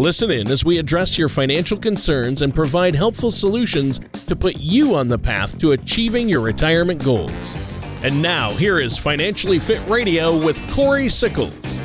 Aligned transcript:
Listen 0.00 0.30
in 0.30 0.50
as 0.50 0.64
we 0.64 0.78
address 0.78 1.18
your 1.18 1.28
financial 1.28 1.76
concerns 1.76 2.40
and 2.40 2.54
provide 2.54 2.94
helpful 2.94 3.30
solutions 3.30 3.98
to 4.28 4.34
put 4.34 4.56
you 4.56 4.94
on 4.94 5.08
the 5.08 5.18
path 5.18 5.58
to 5.58 5.72
achieving 5.72 6.26
your 6.26 6.40
retirement 6.40 7.04
goals. 7.04 7.54
And 8.02 8.22
now, 8.22 8.50
here 8.52 8.78
is 8.78 8.96
Financially 8.96 9.58
Fit 9.58 9.86
Radio 9.86 10.42
with 10.42 10.58
Corey 10.70 11.10
Sickles. 11.10 11.80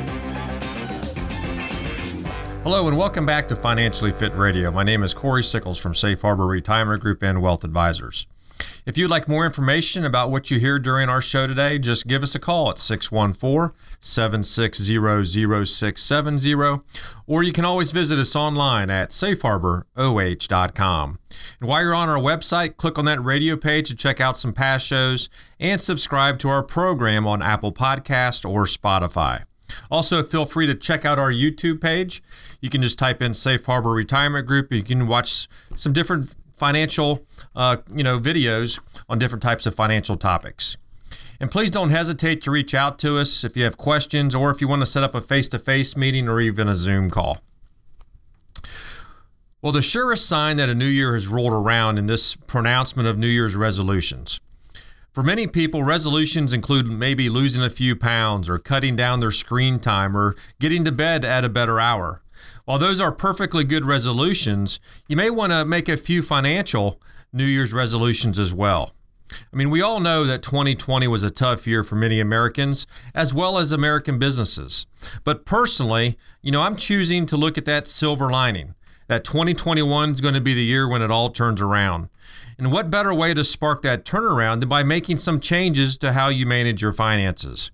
Hello, 2.62 2.88
and 2.88 2.96
welcome 2.96 3.26
back 3.26 3.48
to 3.48 3.54
Financially 3.54 4.10
Fit 4.10 4.34
Radio. 4.34 4.70
My 4.70 4.82
name 4.82 5.02
is 5.02 5.12
Corey 5.12 5.42
Sickles 5.42 5.78
from 5.78 5.94
Safe 5.94 6.22
Harbor 6.22 6.46
Retirement 6.46 7.02
Group 7.02 7.22
and 7.22 7.42
Wealth 7.42 7.64
Advisors. 7.64 8.26
If 8.86 8.96
you'd 8.96 9.10
like 9.10 9.26
more 9.26 9.44
information 9.44 10.04
about 10.04 10.30
what 10.30 10.48
you 10.48 10.60
hear 10.60 10.78
during 10.78 11.08
our 11.08 11.20
show 11.20 11.48
today, 11.48 11.76
just 11.76 12.06
give 12.06 12.22
us 12.22 12.36
a 12.36 12.38
call 12.38 12.70
at 12.70 12.78
614 12.78 13.76
760 13.98 15.64
0670, 15.64 16.54
or 17.26 17.42
you 17.42 17.52
can 17.52 17.64
always 17.64 17.90
visit 17.90 18.16
us 18.16 18.36
online 18.36 18.88
at 18.88 19.10
safeharboroh.com. 19.10 21.18
And 21.58 21.68
while 21.68 21.82
you're 21.82 21.94
on 21.94 22.08
our 22.08 22.20
website, 22.20 22.76
click 22.76 22.96
on 22.96 23.06
that 23.06 23.20
radio 23.20 23.56
page 23.56 23.88
to 23.88 23.96
check 23.96 24.20
out 24.20 24.38
some 24.38 24.52
past 24.52 24.86
shows 24.86 25.28
and 25.58 25.80
subscribe 25.80 26.38
to 26.38 26.48
our 26.48 26.62
program 26.62 27.26
on 27.26 27.42
Apple 27.42 27.72
Podcast 27.72 28.48
or 28.48 28.66
Spotify. 28.66 29.46
Also, 29.90 30.22
feel 30.22 30.46
free 30.46 30.68
to 30.68 30.76
check 30.76 31.04
out 31.04 31.18
our 31.18 31.32
YouTube 31.32 31.80
page. 31.80 32.22
You 32.60 32.70
can 32.70 32.82
just 32.82 33.00
type 33.00 33.20
in 33.20 33.34
Safe 33.34 33.66
Harbor 33.66 33.90
Retirement 33.90 34.46
Group. 34.46 34.72
You 34.72 34.84
can 34.84 35.08
watch 35.08 35.48
some 35.74 35.92
different 35.92 36.32
financial, 36.56 37.22
uh, 37.54 37.76
you 37.94 38.02
know, 38.02 38.18
videos 38.18 38.80
on 39.08 39.18
different 39.18 39.42
types 39.42 39.66
of 39.66 39.74
financial 39.74 40.16
topics. 40.16 40.76
And 41.38 41.50
please 41.50 41.70
don't 41.70 41.90
hesitate 41.90 42.40
to 42.42 42.50
reach 42.50 42.74
out 42.74 42.98
to 43.00 43.18
us 43.18 43.44
if 43.44 43.56
you 43.56 43.64
have 43.64 43.76
questions 43.76 44.34
or 44.34 44.50
if 44.50 44.60
you 44.60 44.68
want 44.68 44.80
to 44.80 44.86
set 44.86 45.02
up 45.02 45.14
a 45.14 45.20
face-to-face 45.20 45.96
meeting 45.96 46.28
or 46.28 46.40
even 46.40 46.66
a 46.66 46.74
Zoom 46.74 47.10
call. 47.10 47.38
Well, 49.60 49.72
the 49.72 49.82
surest 49.82 50.26
sign 50.26 50.56
that 50.56 50.68
a 50.68 50.74
new 50.74 50.86
year 50.86 51.12
has 51.14 51.28
rolled 51.28 51.52
around 51.52 51.98
in 51.98 52.06
this 52.06 52.36
pronouncement 52.36 53.08
of 53.08 53.18
New 53.18 53.26
Year's 53.26 53.56
resolutions. 53.56 54.40
For 55.12 55.22
many 55.22 55.46
people, 55.46 55.82
resolutions 55.82 56.52
include 56.52 56.86
maybe 56.86 57.28
losing 57.28 57.62
a 57.62 57.70
few 57.70 57.96
pounds 57.96 58.48
or 58.48 58.58
cutting 58.58 58.96
down 58.96 59.20
their 59.20 59.30
screen 59.30 59.78
time 59.78 60.16
or 60.16 60.36
getting 60.60 60.84
to 60.84 60.92
bed 60.92 61.24
at 61.24 61.44
a 61.44 61.48
better 61.48 61.80
hour. 61.80 62.22
While 62.64 62.78
those 62.78 63.00
are 63.00 63.12
perfectly 63.12 63.64
good 63.64 63.84
resolutions, 63.84 64.80
you 65.08 65.16
may 65.16 65.30
want 65.30 65.52
to 65.52 65.64
make 65.64 65.88
a 65.88 65.96
few 65.96 66.22
financial 66.22 67.00
New 67.32 67.44
Year's 67.44 67.72
resolutions 67.72 68.38
as 68.38 68.54
well. 68.54 68.92
I 69.52 69.56
mean, 69.56 69.70
we 69.70 69.82
all 69.82 70.00
know 70.00 70.24
that 70.24 70.42
2020 70.42 71.08
was 71.08 71.22
a 71.22 71.30
tough 71.30 71.66
year 71.66 71.82
for 71.82 71.96
many 71.96 72.20
Americans 72.20 72.86
as 73.14 73.34
well 73.34 73.58
as 73.58 73.72
American 73.72 74.18
businesses. 74.18 74.86
But 75.24 75.44
personally, 75.44 76.16
you 76.42 76.52
know, 76.52 76.62
I'm 76.62 76.76
choosing 76.76 77.26
to 77.26 77.36
look 77.36 77.58
at 77.58 77.64
that 77.64 77.86
silver 77.86 78.30
lining 78.30 78.74
that 79.08 79.24
2021 79.24 80.10
is 80.10 80.20
going 80.20 80.34
to 80.34 80.40
be 80.40 80.54
the 80.54 80.64
year 80.64 80.88
when 80.88 81.02
it 81.02 81.10
all 81.10 81.30
turns 81.30 81.60
around. 81.60 82.08
And 82.58 82.72
what 82.72 82.90
better 82.90 83.12
way 83.12 83.34
to 83.34 83.44
spark 83.44 83.82
that 83.82 84.04
turnaround 84.04 84.60
than 84.60 84.68
by 84.68 84.82
making 84.82 85.18
some 85.18 85.40
changes 85.40 85.96
to 85.98 86.12
how 86.12 86.28
you 86.28 86.46
manage 86.46 86.82
your 86.82 86.92
finances? 86.92 87.70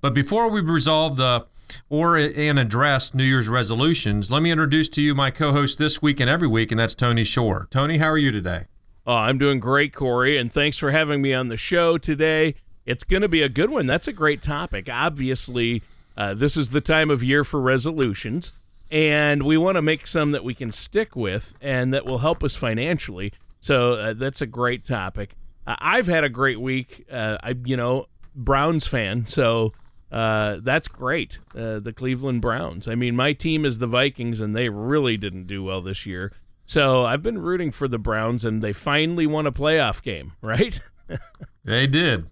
But 0.00 0.14
before 0.14 0.48
we 0.48 0.60
resolve 0.60 1.16
the 1.16 1.46
or 1.88 2.16
and 2.16 2.58
address 2.58 3.14
New 3.14 3.24
Year's 3.24 3.48
resolutions, 3.48 4.30
let 4.30 4.42
me 4.42 4.52
introduce 4.52 4.88
to 4.90 5.02
you 5.02 5.14
my 5.14 5.30
co-host 5.32 5.78
this 5.78 6.00
week 6.00 6.20
and 6.20 6.30
every 6.30 6.46
week, 6.46 6.70
and 6.70 6.78
that's 6.78 6.94
Tony 6.94 7.24
Shore. 7.24 7.66
Tony, 7.70 7.98
how 7.98 8.06
are 8.06 8.18
you 8.18 8.30
today? 8.30 8.66
Oh, 9.06 9.16
I'm 9.16 9.38
doing 9.38 9.58
great, 9.58 9.92
Corey, 9.92 10.38
and 10.38 10.52
thanks 10.52 10.78
for 10.78 10.92
having 10.92 11.20
me 11.20 11.34
on 11.34 11.48
the 11.48 11.56
show 11.56 11.98
today. 11.98 12.54
It's 12.86 13.02
going 13.02 13.22
to 13.22 13.28
be 13.28 13.42
a 13.42 13.48
good 13.48 13.70
one. 13.70 13.86
That's 13.86 14.06
a 14.06 14.12
great 14.12 14.40
topic. 14.40 14.88
Obviously, 14.90 15.82
uh, 16.16 16.34
this 16.34 16.56
is 16.56 16.70
the 16.70 16.80
time 16.80 17.10
of 17.10 17.24
year 17.24 17.42
for 17.42 17.60
resolutions, 17.60 18.52
and 18.92 19.42
we 19.42 19.56
want 19.56 19.76
to 19.76 19.82
make 19.82 20.06
some 20.06 20.30
that 20.30 20.44
we 20.44 20.54
can 20.54 20.70
stick 20.70 21.16
with 21.16 21.54
and 21.60 21.92
that 21.92 22.06
will 22.06 22.18
help 22.18 22.44
us 22.44 22.54
financially. 22.54 23.32
So 23.60 23.94
uh, 23.94 24.12
that's 24.12 24.40
a 24.40 24.46
great 24.46 24.86
topic. 24.86 25.34
Uh, 25.66 25.74
I've 25.80 26.06
had 26.06 26.22
a 26.22 26.28
great 26.28 26.60
week. 26.60 27.04
Uh, 27.10 27.38
I, 27.42 27.56
you 27.64 27.76
know, 27.76 28.06
Browns 28.34 28.86
fan, 28.86 29.26
so 29.26 29.72
uh, 30.10 30.58
that's 30.62 30.88
great. 30.88 31.38
Uh, 31.54 31.78
the 31.78 31.92
Cleveland 31.92 32.40
Browns. 32.40 32.88
I 32.88 32.94
mean, 32.94 33.14
my 33.16 33.32
team 33.32 33.64
is 33.64 33.78
the 33.78 33.86
Vikings, 33.86 34.40
and 34.40 34.54
they 34.54 34.68
really 34.68 35.16
didn't 35.16 35.46
do 35.46 35.62
well 35.62 35.80
this 35.80 36.06
year. 36.06 36.32
So 36.66 37.04
I've 37.04 37.22
been 37.22 37.38
rooting 37.38 37.70
for 37.70 37.88
the 37.88 37.98
Browns, 37.98 38.44
and 38.44 38.62
they 38.62 38.72
finally 38.72 39.26
won 39.26 39.46
a 39.46 39.52
playoff 39.52 40.02
game, 40.02 40.32
right? 40.42 40.80
they 41.64 41.86
did. 41.86 42.30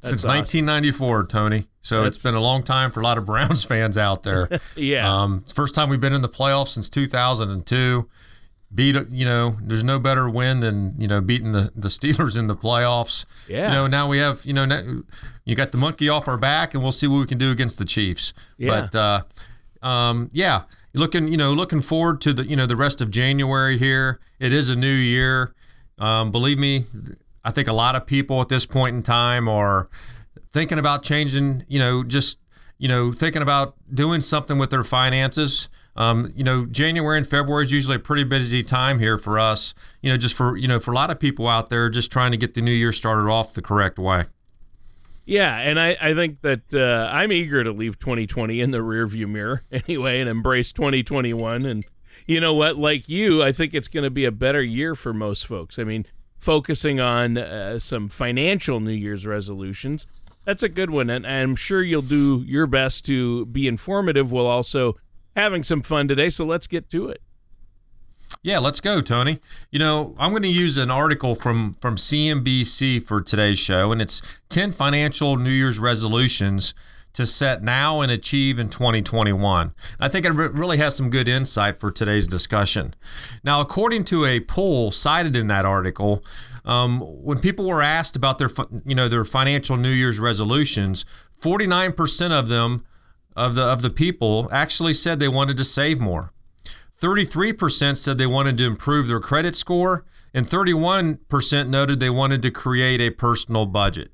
That's 0.00 0.10
Since 0.10 0.24
awesome. 0.24 0.38
1994, 0.38 1.26
Tony. 1.26 1.66
So 1.80 2.04
That's, 2.04 2.16
it's 2.16 2.22
been 2.22 2.34
a 2.34 2.40
long 2.40 2.62
time 2.62 2.90
for 2.90 3.00
a 3.00 3.02
lot 3.02 3.18
of 3.18 3.26
Browns 3.26 3.64
fans 3.66 3.98
out 3.98 4.22
there. 4.22 4.48
yeah. 4.76 5.22
Um, 5.22 5.44
first 5.52 5.74
time 5.74 5.88
we've 5.90 6.00
been 6.00 6.12
in 6.12 6.22
the 6.22 6.28
playoffs 6.28 6.68
since 6.68 6.88
2002 6.88 8.08
beat 8.74 8.96
you 9.10 9.24
know 9.24 9.56
there's 9.62 9.82
no 9.82 9.98
better 9.98 10.28
win 10.28 10.60
than 10.60 10.94
you 10.98 11.08
know 11.08 11.20
beating 11.20 11.52
the, 11.52 11.72
the 11.74 11.88
Steelers 11.88 12.38
in 12.38 12.46
the 12.46 12.56
playoffs. 12.56 13.24
Yeah. 13.48 13.68
You 13.68 13.74
know 13.74 13.86
now 13.86 14.08
we 14.08 14.18
have 14.18 14.44
you 14.44 14.52
know 14.52 14.64
now, 14.64 15.02
you 15.44 15.54
got 15.54 15.72
the 15.72 15.78
monkey 15.78 16.08
off 16.08 16.28
our 16.28 16.38
back 16.38 16.74
and 16.74 16.82
we'll 16.82 16.92
see 16.92 17.06
what 17.06 17.18
we 17.18 17.26
can 17.26 17.38
do 17.38 17.50
against 17.50 17.78
the 17.78 17.84
Chiefs. 17.84 18.34
Yeah. 18.58 18.88
But 18.90 18.94
uh, 18.94 19.22
um, 19.86 20.28
yeah, 20.32 20.62
looking 20.94 21.28
you 21.28 21.36
know 21.36 21.52
looking 21.52 21.80
forward 21.80 22.20
to 22.22 22.32
the 22.32 22.44
you 22.44 22.56
know 22.56 22.66
the 22.66 22.76
rest 22.76 23.00
of 23.00 23.10
January 23.10 23.78
here. 23.78 24.20
It 24.38 24.52
is 24.52 24.68
a 24.68 24.76
new 24.76 24.94
year. 24.94 25.54
Um, 25.98 26.30
believe 26.30 26.58
me, 26.58 26.84
I 27.44 27.50
think 27.50 27.68
a 27.68 27.72
lot 27.72 27.96
of 27.96 28.06
people 28.06 28.40
at 28.40 28.48
this 28.48 28.66
point 28.66 28.94
in 28.94 29.02
time 29.02 29.48
are 29.48 29.88
thinking 30.52 30.78
about 30.78 31.02
changing. 31.02 31.64
You 31.68 31.78
know 31.78 32.04
just 32.04 32.38
you 32.76 32.88
know 32.88 33.12
thinking 33.12 33.42
about 33.42 33.74
doing 33.92 34.20
something 34.20 34.58
with 34.58 34.70
their 34.70 34.84
finances. 34.84 35.68
Um, 35.98 36.32
you 36.36 36.44
know, 36.44 36.64
January 36.64 37.18
and 37.18 37.26
February 37.26 37.64
is 37.64 37.72
usually 37.72 37.96
a 37.96 37.98
pretty 37.98 38.22
busy 38.22 38.62
time 38.62 39.00
here 39.00 39.18
for 39.18 39.36
us. 39.36 39.74
You 40.00 40.10
know, 40.10 40.16
just 40.16 40.36
for 40.36 40.56
you 40.56 40.68
know, 40.68 40.78
for 40.78 40.92
a 40.92 40.94
lot 40.94 41.10
of 41.10 41.18
people 41.18 41.48
out 41.48 41.70
there, 41.70 41.90
just 41.90 42.12
trying 42.12 42.30
to 42.30 42.36
get 42.36 42.54
the 42.54 42.62
new 42.62 42.70
year 42.70 42.92
started 42.92 43.28
off 43.28 43.52
the 43.52 43.60
correct 43.60 43.98
way. 43.98 44.26
Yeah, 45.26 45.58
and 45.58 45.78
I, 45.78 45.96
I 46.00 46.14
think 46.14 46.40
that 46.40 46.72
uh, 46.72 47.10
I'm 47.12 47.32
eager 47.32 47.62
to 47.62 47.70
leave 47.70 47.98
2020 47.98 48.62
in 48.62 48.70
the 48.70 48.78
rearview 48.78 49.28
mirror 49.28 49.62
anyway 49.72 50.20
and 50.20 50.28
embrace 50.28 50.72
2021. 50.72 51.66
And 51.66 51.84
you 52.26 52.40
know 52.40 52.54
what? 52.54 52.78
Like 52.78 53.08
you, 53.10 53.42
I 53.42 53.52
think 53.52 53.74
it's 53.74 53.88
going 53.88 54.04
to 54.04 54.10
be 54.10 54.24
a 54.24 54.32
better 54.32 54.62
year 54.62 54.94
for 54.94 55.12
most 55.12 55.46
folks. 55.46 55.78
I 55.78 55.84
mean, 55.84 56.06
focusing 56.38 57.00
on 57.00 57.36
uh, 57.36 57.78
some 57.78 58.08
financial 58.08 58.80
New 58.80 58.92
Year's 58.92 59.26
resolutions, 59.26 60.06
that's 60.44 60.62
a 60.62 60.68
good 60.68 60.90
one. 60.90 61.10
And 61.10 61.26
I'm 61.26 61.56
sure 61.56 61.82
you'll 61.82 62.02
do 62.02 62.42
your 62.46 62.66
best 62.66 63.04
to 63.06 63.46
be 63.46 63.66
informative 63.68 64.30
while 64.32 64.46
also 64.46 64.96
having 65.38 65.62
some 65.62 65.82
fun 65.82 66.08
today. 66.08 66.30
So 66.30 66.44
let's 66.44 66.66
get 66.66 66.90
to 66.90 67.08
it. 67.08 67.22
Yeah, 68.42 68.58
let's 68.58 68.80
go, 68.80 69.00
Tony. 69.00 69.40
You 69.70 69.78
know, 69.78 70.14
I'm 70.18 70.30
going 70.30 70.42
to 70.42 70.48
use 70.48 70.76
an 70.76 70.90
article 70.90 71.34
from 71.34 71.74
from 71.74 71.96
CNBC 71.96 73.02
for 73.02 73.20
today's 73.20 73.58
show, 73.58 73.90
and 73.90 74.00
it's 74.00 74.22
10 74.48 74.72
financial 74.72 75.36
New 75.36 75.50
Year's 75.50 75.78
resolutions 75.78 76.72
to 77.14 77.26
set 77.26 77.64
now 77.64 78.00
and 78.00 78.12
achieve 78.12 78.58
in 78.60 78.68
2021. 78.68 79.74
I 79.98 80.08
think 80.08 80.24
it 80.24 80.30
really 80.30 80.76
has 80.76 80.94
some 80.94 81.10
good 81.10 81.26
insight 81.26 81.76
for 81.76 81.90
today's 81.90 82.28
discussion. 82.28 82.94
Now, 83.42 83.60
according 83.60 84.04
to 84.04 84.24
a 84.24 84.40
poll 84.40 84.92
cited 84.92 85.34
in 85.34 85.48
that 85.48 85.64
article, 85.64 86.22
um, 86.64 87.00
when 87.00 87.40
people 87.40 87.66
were 87.66 87.82
asked 87.82 88.14
about 88.14 88.38
their 88.38 88.50
you 88.86 88.94
know 88.94 89.08
their 89.08 89.24
financial 89.24 89.76
New 89.76 89.90
Year's 89.90 90.20
resolutions, 90.20 91.04
49% 91.40 92.30
of 92.30 92.48
them 92.48 92.84
of 93.38 93.54
the 93.54 93.62
of 93.62 93.82
the 93.82 93.90
people 93.90 94.48
actually 94.50 94.92
said 94.92 95.20
they 95.20 95.28
wanted 95.28 95.56
to 95.56 95.64
save 95.64 96.00
more. 96.00 96.32
33% 97.00 97.96
said 97.96 98.18
they 98.18 98.26
wanted 98.26 98.58
to 98.58 98.64
improve 98.64 99.06
their 99.06 99.20
credit 99.20 99.54
score, 99.54 100.04
and 100.34 100.44
31% 100.44 101.68
noted 101.68 102.00
they 102.00 102.10
wanted 102.10 102.42
to 102.42 102.50
create 102.50 103.00
a 103.00 103.10
personal 103.10 103.66
budget. 103.66 104.10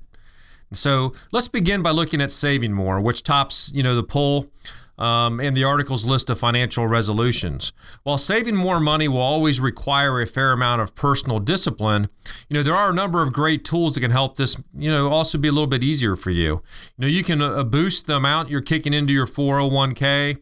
So 0.71 1.13
let's 1.31 1.47
begin 1.47 1.81
by 1.81 1.91
looking 1.91 2.21
at 2.21 2.29
saving 2.29 2.73
more, 2.73 3.01
which 3.01 3.23
tops 3.23 3.71
you 3.73 3.81
know 3.81 3.95
the 3.95 4.03
poll. 4.03 4.51
Um, 4.97 5.39
and 5.39 5.55
the 5.55 5.63
article's 5.63 6.05
list 6.05 6.29
of 6.29 6.39
financial 6.39 6.87
resolutions. 6.87 7.73
While 8.03 8.17
saving 8.17 8.55
more 8.55 8.79
money 8.79 9.07
will 9.07 9.19
always 9.19 9.59
require 9.59 10.21
a 10.21 10.25
fair 10.25 10.51
amount 10.51 10.81
of 10.81 10.95
personal 10.95 11.39
discipline, 11.39 12.09
you 12.49 12.55
know 12.55 12.63
there 12.63 12.73
are 12.73 12.91
a 12.91 12.93
number 12.93 13.21
of 13.21 13.33
great 13.33 13.65
tools 13.65 13.95
that 13.95 14.01
can 14.01 14.11
help 14.11 14.37
this. 14.37 14.57
You 14.77 14.89
know, 14.89 15.09
also 15.09 15.37
be 15.37 15.47
a 15.47 15.51
little 15.51 15.67
bit 15.67 15.83
easier 15.83 16.15
for 16.15 16.31
you. 16.31 16.45
You 16.45 16.61
know, 16.99 17.07
you 17.07 17.23
can 17.23 17.41
uh, 17.41 17.63
boost 17.63 18.07
the 18.07 18.15
amount 18.15 18.49
you're 18.49 18.61
kicking 18.61 18.93
into 18.93 19.13
your 19.13 19.27
401k, 19.27 20.37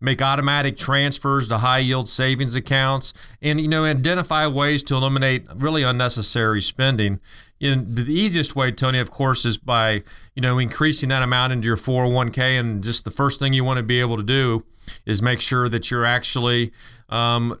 make 0.00 0.22
automatic 0.22 0.76
transfers 0.76 1.48
to 1.48 1.58
high 1.58 1.78
yield 1.78 2.08
savings 2.08 2.54
accounts, 2.54 3.12
and 3.42 3.60
you 3.60 3.68
know 3.68 3.84
identify 3.84 4.46
ways 4.46 4.82
to 4.84 4.94
eliminate 4.94 5.46
really 5.54 5.82
unnecessary 5.82 6.62
spending 6.62 7.20
the 7.60 8.06
easiest 8.08 8.54
way, 8.54 8.70
Tony, 8.70 8.98
of 8.98 9.10
course, 9.10 9.44
is 9.44 9.58
by 9.58 10.02
you 10.34 10.42
know 10.42 10.58
increasing 10.58 11.08
that 11.08 11.22
amount 11.22 11.52
into 11.52 11.66
your 11.66 11.76
401k, 11.76 12.58
and 12.58 12.82
just 12.82 13.04
the 13.04 13.10
first 13.10 13.40
thing 13.40 13.52
you 13.52 13.64
want 13.64 13.78
to 13.78 13.82
be 13.82 14.00
able 14.00 14.16
to 14.16 14.22
do 14.22 14.64
is 15.04 15.20
make 15.20 15.40
sure 15.40 15.68
that 15.68 15.90
you're 15.90 16.04
actually 16.04 16.72
um, 17.08 17.58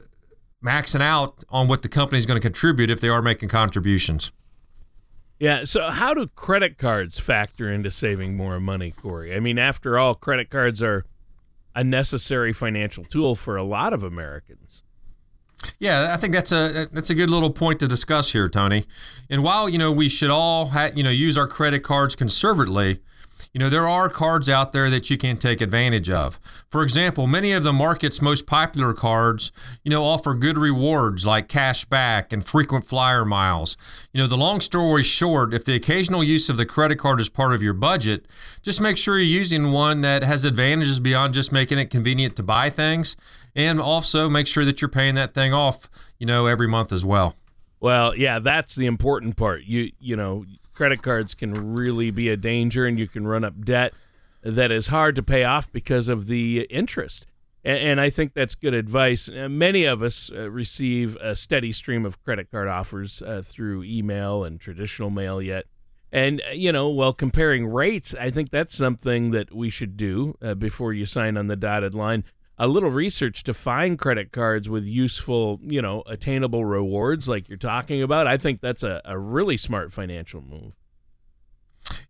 maxing 0.64 1.02
out 1.02 1.44
on 1.50 1.66
what 1.66 1.82
the 1.82 1.88
company 1.88 2.18
is 2.18 2.26
going 2.26 2.40
to 2.40 2.46
contribute 2.46 2.90
if 2.90 3.00
they 3.00 3.08
are 3.08 3.22
making 3.22 3.48
contributions. 3.48 4.32
Yeah. 5.38 5.64
So, 5.64 5.90
how 5.90 6.14
do 6.14 6.26
credit 6.26 6.78
cards 6.78 7.18
factor 7.18 7.70
into 7.70 7.90
saving 7.90 8.36
more 8.36 8.58
money, 8.58 8.90
Corey? 8.90 9.34
I 9.34 9.40
mean, 9.40 9.58
after 9.58 9.98
all, 9.98 10.14
credit 10.14 10.50
cards 10.50 10.82
are 10.82 11.04
a 11.74 11.84
necessary 11.84 12.52
financial 12.52 13.04
tool 13.04 13.36
for 13.36 13.56
a 13.56 13.62
lot 13.62 13.92
of 13.92 14.02
Americans. 14.02 14.82
Yeah, 15.80 16.12
I 16.12 16.16
think 16.16 16.32
that's 16.34 16.50
a 16.50 16.88
that's 16.92 17.10
a 17.10 17.14
good 17.14 17.30
little 17.30 17.50
point 17.50 17.78
to 17.80 17.86
discuss 17.88 18.32
here, 18.32 18.48
Tony. 18.48 18.84
And 19.30 19.44
while 19.44 19.68
you 19.68 19.78
know 19.78 19.92
we 19.92 20.08
should 20.08 20.30
all 20.30 20.66
ha- 20.66 20.90
you 20.94 21.04
know 21.04 21.10
use 21.10 21.38
our 21.38 21.46
credit 21.46 21.80
cards 21.84 22.16
conservatively, 22.16 22.98
you 23.52 23.58
know 23.58 23.68
there 23.68 23.88
are 23.88 24.08
cards 24.08 24.48
out 24.48 24.72
there 24.72 24.90
that 24.90 25.10
you 25.10 25.16
can 25.16 25.36
take 25.36 25.60
advantage 25.60 26.10
of. 26.10 26.38
For 26.70 26.82
example, 26.82 27.26
many 27.26 27.52
of 27.52 27.64
the 27.64 27.72
market's 27.72 28.20
most 28.20 28.46
popular 28.46 28.92
cards, 28.92 29.52
you 29.82 29.90
know, 29.90 30.04
offer 30.04 30.34
good 30.34 30.58
rewards 30.58 31.26
like 31.26 31.48
cash 31.48 31.84
back 31.84 32.32
and 32.32 32.44
frequent 32.44 32.84
flyer 32.84 33.24
miles. 33.24 33.76
You 34.12 34.20
know, 34.20 34.26
the 34.26 34.36
long 34.36 34.60
story 34.60 35.02
short, 35.02 35.54
if 35.54 35.64
the 35.64 35.74
occasional 35.74 36.22
use 36.22 36.48
of 36.48 36.56
the 36.56 36.66
credit 36.66 36.96
card 36.96 37.20
is 37.20 37.28
part 37.28 37.52
of 37.54 37.62
your 37.62 37.74
budget, 37.74 38.26
just 38.62 38.80
make 38.80 38.96
sure 38.96 39.16
you're 39.16 39.24
using 39.24 39.72
one 39.72 40.00
that 40.02 40.22
has 40.22 40.44
advantages 40.44 41.00
beyond 41.00 41.34
just 41.34 41.52
making 41.52 41.78
it 41.78 41.90
convenient 41.90 42.36
to 42.36 42.42
buy 42.42 42.70
things 42.70 43.16
and 43.54 43.80
also 43.80 44.28
make 44.28 44.46
sure 44.46 44.64
that 44.64 44.80
you're 44.80 44.88
paying 44.88 45.14
that 45.16 45.34
thing 45.34 45.52
off, 45.52 45.88
you 46.18 46.26
know, 46.26 46.46
every 46.46 46.68
month 46.68 46.92
as 46.92 47.04
well. 47.04 47.34
Well, 47.80 48.16
yeah, 48.16 48.38
that's 48.38 48.74
the 48.74 48.86
important 48.86 49.36
part. 49.36 49.62
You 49.62 49.92
you 50.00 50.16
know, 50.16 50.44
credit 50.78 51.02
cards 51.02 51.34
can 51.34 51.74
really 51.74 52.12
be 52.12 52.28
a 52.28 52.36
danger 52.36 52.86
and 52.86 53.00
you 53.00 53.08
can 53.08 53.26
run 53.26 53.42
up 53.42 53.64
debt 53.64 53.92
that 54.44 54.70
is 54.70 54.86
hard 54.86 55.16
to 55.16 55.22
pay 55.24 55.42
off 55.42 55.72
because 55.72 56.08
of 56.08 56.28
the 56.28 56.68
interest. 56.70 57.26
And, 57.64 57.78
and 57.78 58.00
I 58.00 58.10
think 58.10 58.32
that's 58.32 58.54
good 58.54 58.74
advice. 58.74 59.28
Uh, 59.28 59.48
many 59.48 59.84
of 59.84 60.04
us 60.04 60.30
uh, 60.32 60.48
receive 60.48 61.16
a 61.16 61.34
steady 61.34 61.72
stream 61.72 62.06
of 62.06 62.22
credit 62.22 62.52
card 62.52 62.68
offers 62.68 63.20
uh, 63.22 63.42
through 63.44 63.82
email 63.82 64.44
and 64.44 64.60
traditional 64.60 65.10
mail 65.10 65.42
yet. 65.42 65.64
And, 66.12 66.40
uh, 66.48 66.52
you 66.52 66.70
know, 66.70 66.88
while 66.88 67.12
comparing 67.12 67.66
rates, 67.66 68.14
I 68.14 68.30
think 68.30 68.50
that's 68.50 68.76
something 68.76 69.32
that 69.32 69.52
we 69.52 69.70
should 69.70 69.96
do 69.96 70.36
uh, 70.40 70.54
before 70.54 70.92
you 70.92 71.06
sign 71.06 71.36
on 71.36 71.48
the 71.48 71.56
dotted 71.56 71.96
line 71.96 72.22
a 72.58 72.66
little 72.66 72.90
research 72.90 73.44
to 73.44 73.54
find 73.54 73.98
credit 73.98 74.32
cards 74.32 74.68
with 74.68 74.84
useful, 74.84 75.60
you 75.62 75.80
know, 75.80 76.02
attainable 76.06 76.64
rewards 76.64 77.28
like 77.28 77.48
you're 77.48 77.58
talking 77.58 78.02
about. 78.02 78.26
I 78.26 78.36
think 78.36 78.60
that's 78.60 78.82
a, 78.82 79.00
a 79.04 79.18
really 79.18 79.56
smart 79.56 79.92
financial 79.92 80.42
move. 80.42 80.74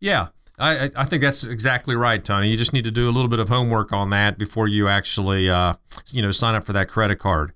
Yeah, 0.00 0.28
I, 0.58 0.90
I 0.96 1.04
think 1.04 1.22
that's 1.22 1.46
exactly 1.46 1.94
right, 1.94 2.24
Tony. 2.24 2.48
You 2.48 2.56
just 2.56 2.72
need 2.72 2.84
to 2.84 2.90
do 2.90 3.08
a 3.08 3.12
little 3.12 3.28
bit 3.28 3.38
of 3.38 3.48
homework 3.48 3.92
on 3.92 4.10
that 4.10 4.38
before 4.38 4.66
you 4.66 4.88
actually, 4.88 5.50
uh, 5.50 5.74
you 6.10 6.22
know, 6.22 6.30
sign 6.30 6.54
up 6.54 6.64
for 6.64 6.72
that 6.72 6.88
credit 6.88 7.16
card. 7.16 7.52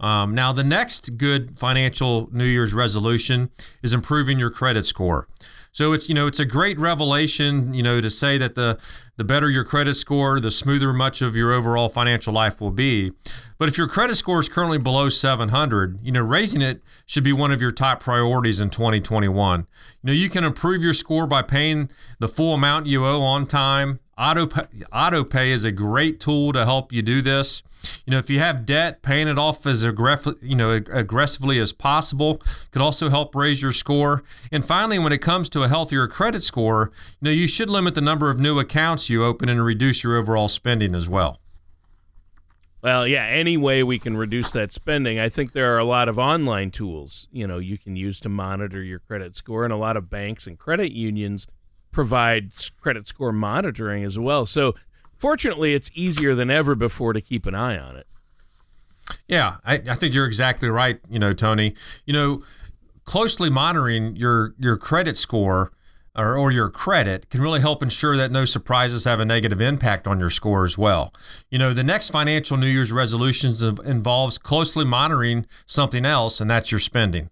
Um, 0.00 0.34
now, 0.34 0.52
the 0.52 0.64
next 0.64 1.18
good 1.18 1.58
financial 1.58 2.30
New 2.32 2.46
Year's 2.46 2.72
resolution 2.72 3.50
is 3.82 3.92
improving 3.92 4.38
your 4.38 4.50
credit 4.50 4.86
score. 4.86 5.28
So 5.72 5.92
it's 5.92 6.08
you 6.08 6.14
know 6.14 6.26
it's 6.26 6.40
a 6.40 6.44
great 6.44 6.78
revelation 6.80 7.74
you 7.74 7.82
know 7.82 8.00
to 8.00 8.10
say 8.10 8.38
that 8.38 8.54
the 8.54 8.78
the 9.20 9.24
better 9.24 9.50
your 9.50 9.64
credit 9.64 9.96
score, 9.96 10.40
the 10.40 10.50
smoother 10.50 10.94
much 10.94 11.20
of 11.20 11.36
your 11.36 11.52
overall 11.52 11.90
financial 11.90 12.32
life 12.32 12.58
will 12.58 12.70
be. 12.70 13.12
But 13.58 13.68
if 13.68 13.76
your 13.76 13.86
credit 13.86 14.14
score 14.14 14.40
is 14.40 14.48
currently 14.48 14.78
below 14.78 15.10
700, 15.10 15.98
you 16.02 16.10
know 16.10 16.22
raising 16.22 16.62
it 16.62 16.80
should 17.04 17.22
be 17.22 17.34
one 17.34 17.52
of 17.52 17.60
your 17.60 17.70
top 17.70 18.00
priorities 18.00 18.60
in 18.60 18.70
2021. 18.70 19.60
You 19.60 19.66
know 20.02 20.14
you 20.14 20.30
can 20.30 20.42
improve 20.42 20.82
your 20.82 20.94
score 20.94 21.26
by 21.26 21.42
paying 21.42 21.90
the 22.18 22.28
full 22.28 22.54
amount 22.54 22.86
you 22.86 23.04
owe 23.04 23.20
on 23.20 23.44
time 23.44 24.00
Auto 24.20 24.46
pay, 24.46 24.64
auto 24.92 25.24
pay 25.24 25.50
is 25.50 25.64
a 25.64 25.72
great 25.72 26.20
tool 26.20 26.52
to 26.52 26.66
help 26.66 26.92
you 26.92 27.00
do 27.00 27.22
this. 27.22 27.62
You 28.04 28.10
know, 28.10 28.18
if 28.18 28.28
you 28.28 28.38
have 28.38 28.66
debt, 28.66 29.00
paying 29.00 29.28
it 29.28 29.38
off 29.38 29.66
as 29.66 29.82
aggressive, 29.82 30.34
you 30.42 30.54
know, 30.54 30.72
aggressively 30.72 31.58
as 31.58 31.72
possible 31.72 32.42
could 32.70 32.82
also 32.82 33.08
help 33.08 33.34
raise 33.34 33.62
your 33.62 33.72
score. 33.72 34.22
And 34.52 34.62
finally, 34.62 34.98
when 34.98 35.14
it 35.14 35.22
comes 35.22 35.48
to 35.50 35.62
a 35.62 35.68
healthier 35.68 36.06
credit 36.06 36.42
score, 36.42 36.92
you 37.18 37.24
know, 37.24 37.30
you 37.30 37.48
should 37.48 37.70
limit 37.70 37.94
the 37.94 38.02
number 38.02 38.28
of 38.28 38.38
new 38.38 38.58
accounts 38.58 39.08
you 39.10 39.24
open 39.24 39.48
and 39.48 39.64
reduce 39.64 40.02
your 40.02 40.16
overall 40.16 40.48
spending 40.48 40.94
as 40.94 41.08
well. 41.08 41.40
Well, 42.82 43.06
yeah, 43.06 43.26
any 43.26 43.58
way 43.58 43.82
we 43.82 43.98
can 43.98 44.16
reduce 44.16 44.52
that 44.52 44.72
spending. 44.72 45.20
I 45.20 45.28
think 45.28 45.52
there 45.52 45.74
are 45.74 45.78
a 45.78 45.84
lot 45.84 46.08
of 46.08 46.18
online 46.18 46.70
tools, 46.70 47.28
you 47.30 47.46
know, 47.46 47.58
you 47.58 47.76
can 47.76 47.94
use 47.94 48.20
to 48.20 48.30
monitor 48.30 48.82
your 48.82 48.98
credit 48.98 49.36
score 49.36 49.64
and 49.64 49.72
a 49.72 49.76
lot 49.76 49.98
of 49.98 50.08
banks 50.08 50.46
and 50.46 50.58
credit 50.58 50.92
unions 50.92 51.46
provide 51.92 52.52
credit 52.80 53.06
score 53.06 53.32
monitoring 53.32 54.02
as 54.02 54.18
well. 54.18 54.46
So, 54.46 54.74
fortunately, 55.18 55.74
it's 55.74 55.90
easier 55.92 56.34
than 56.34 56.50
ever 56.50 56.74
before 56.74 57.12
to 57.12 57.20
keep 57.20 57.46
an 57.46 57.54
eye 57.54 57.78
on 57.78 57.96
it. 57.96 58.06
Yeah, 59.28 59.56
I, 59.64 59.74
I 59.74 59.94
think 59.94 60.14
you're 60.14 60.26
exactly 60.26 60.70
right. 60.70 61.00
You 61.10 61.18
know, 61.18 61.32
Tony. 61.34 61.74
You 62.06 62.14
know, 62.14 62.42
closely 63.04 63.50
monitoring 63.50 64.16
your 64.16 64.54
your 64.58 64.76
credit 64.76 65.18
score 65.18 65.72
or, 66.16 66.36
or 66.36 66.50
your 66.50 66.68
credit 66.68 67.30
can 67.30 67.40
really 67.40 67.60
help 67.60 67.82
ensure 67.82 68.16
that 68.16 68.30
no 68.30 68.44
surprises 68.44 69.04
have 69.04 69.20
a 69.20 69.24
negative 69.24 69.60
impact 69.60 70.08
on 70.08 70.18
your 70.18 70.30
score 70.30 70.64
as 70.64 70.76
well. 70.76 71.14
You 71.50 71.58
know, 71.58 71.72
the 71.72 71.84
next 71.84 72.10
financial 72.10 72.56
New 72.56 72.66
Year's 72.66 72.92
resolutions 72.92 73.62
involves 73.62 74.38
closely 74.38 74.84
monitoring 74.84 75.46
something 75.66 76.04
else, 76.04 76.40
and 76.40 76.50
that's 76.50 76.70
your 76.70 76.80
spending. 76.80 77.30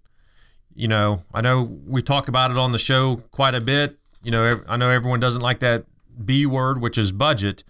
You 0.75 0.89
know, 0.89 1.23
I 1.35 1.41
know 1.41 1.63
we 1.87 2.03
talk 2.03 2.29
about 2.29 2.51
it 2.51 2.59
on 2.59 2.73
the 2.73 2.79
show 2.79 3.17
quite 3.33 3.55
a 3.55 3.61
bit. 3.61 3.99
You 4.23 4.31
know, 4.31 4.61
I 4.69 4.77
know 4.77 4.91
everyone 4.91 5.21
doesn't 5.21 5.43
like 5.43 5.59
that 5.61 5.85
B 6.25 6.47
word, 6.47 6.81
which 6.81 6.99
is 6.99 7.13
budget, 7.13 7.65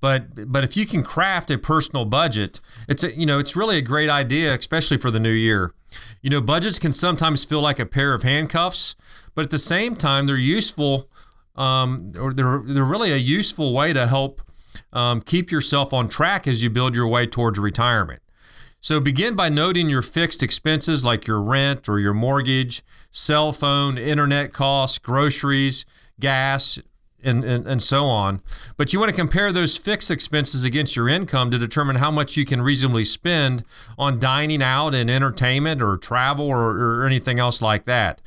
but 0.00 0.50
but 0.50 0.64
if 0.64 0.76
you 0.76 0.86
can 0.86 1.02
craft 1.02 1.50
a 1.50 1.58
personal 1.58 2.04
budget, 2.04 2.60
it's 2.88 3.04
a, 3.04 3.14
you 3.18 3.26
know 3.26 3.38
it's 3.38 3.54
really 3.54 3.76
a 3.78 3.82
great 3.82 4.08
idea, 4.08 4.54
especially 4.54 4.96
for 4.96 5.10
the 5.10 5.20
new 5.20 5.30
year. 5.30 5.72
You 6.22 6.30
know, 6.30 6.40
budgets 6.40 6.78
can 6.78 6.92
sometimes 6.92 7.44
feel 7.44 7.60
like 7.60 7.78
a 7.78 7.86
pair 7.86 8.14
of 8.14 8.22
handcuffs, 8.22 8.96
but 9.34 9.44
at 9.44 9.50
the 9.50 9.58
same 9.58 9.96
time, 9.96 10.26
they're 10.26 10.36
useful, 10.36 11.08
um, 11.56 12.12
or 12.18 12.32
they're 12.32 12.62
they're 12.64 12.84
really 12.84 13.12
a 13.12 13.16
useful 13.16 13.72
way 13.72 13.92
to 13.92 14.06
help 14.06 14.40
um, 14.92 15.20
keep 15.20 15.50
yourself 15.50 15.92
on 15.92 16.08
track 16.08 16.46
as 16.46 16.62
you 16.62 16.70
build 16.70 16.94
your 16.94 17.06
way 17.06 17.26
towards 17.26 17.58
retirement. 17.58 18.22
So 18.80 18.98
begin 18.98 19.36
by 19.36 19.50
noting 19.50 19.90
your 19.90 20.00
fixed 20.00 20.42
expenses 20.42 21.04
like 21.04 21.26
your 21.26 21.40
rent 21.40 21.86
or 21.88 21.98
your 21.98 22.14
mortgage, 22.14 22.82
cell 23.10 23.52
phone, 23.52 23.98
internet 23.98 24.54
costs, 24.54 24.98
groceries, 24.98 25.84
gas, 26.18 26.78
and, 27.22 27.44
and, 27.44 27.66
and 27.66 27.82
so 27.82 28.06
on. 28.06 28.40
But 28.76 28.92
you 28.92 28.98
want 28.98 29.10
to 29.10 29.16
compare 29.16 29.52
those 29.52 29.76
fixed 29.76 30.10
expenses 30.10 30.64
against 30.64 30.96
your 30.96 31.08
income 31.08 31.50
to 31.50 31.58
determine 31.58 31.96
how 31.96 32.10
much 32.10 32.36
you 32.36 32.44
can 32.44 32.62
reasonably 32.62 33.04
spend 33.04 33.64
on 33.98 34.18
dining 34.18 34.62
out 34.62 34.94
and 34.94 35.10
entertainment 35.10 35.82
or 35.82 35.96
travel 35.96 36.46
or, 36.46 36.70
or 36.76 37.06
anything 37.06 37.38
else 37.38 37.60
like 37.60 37.84
that. 37.84 38.20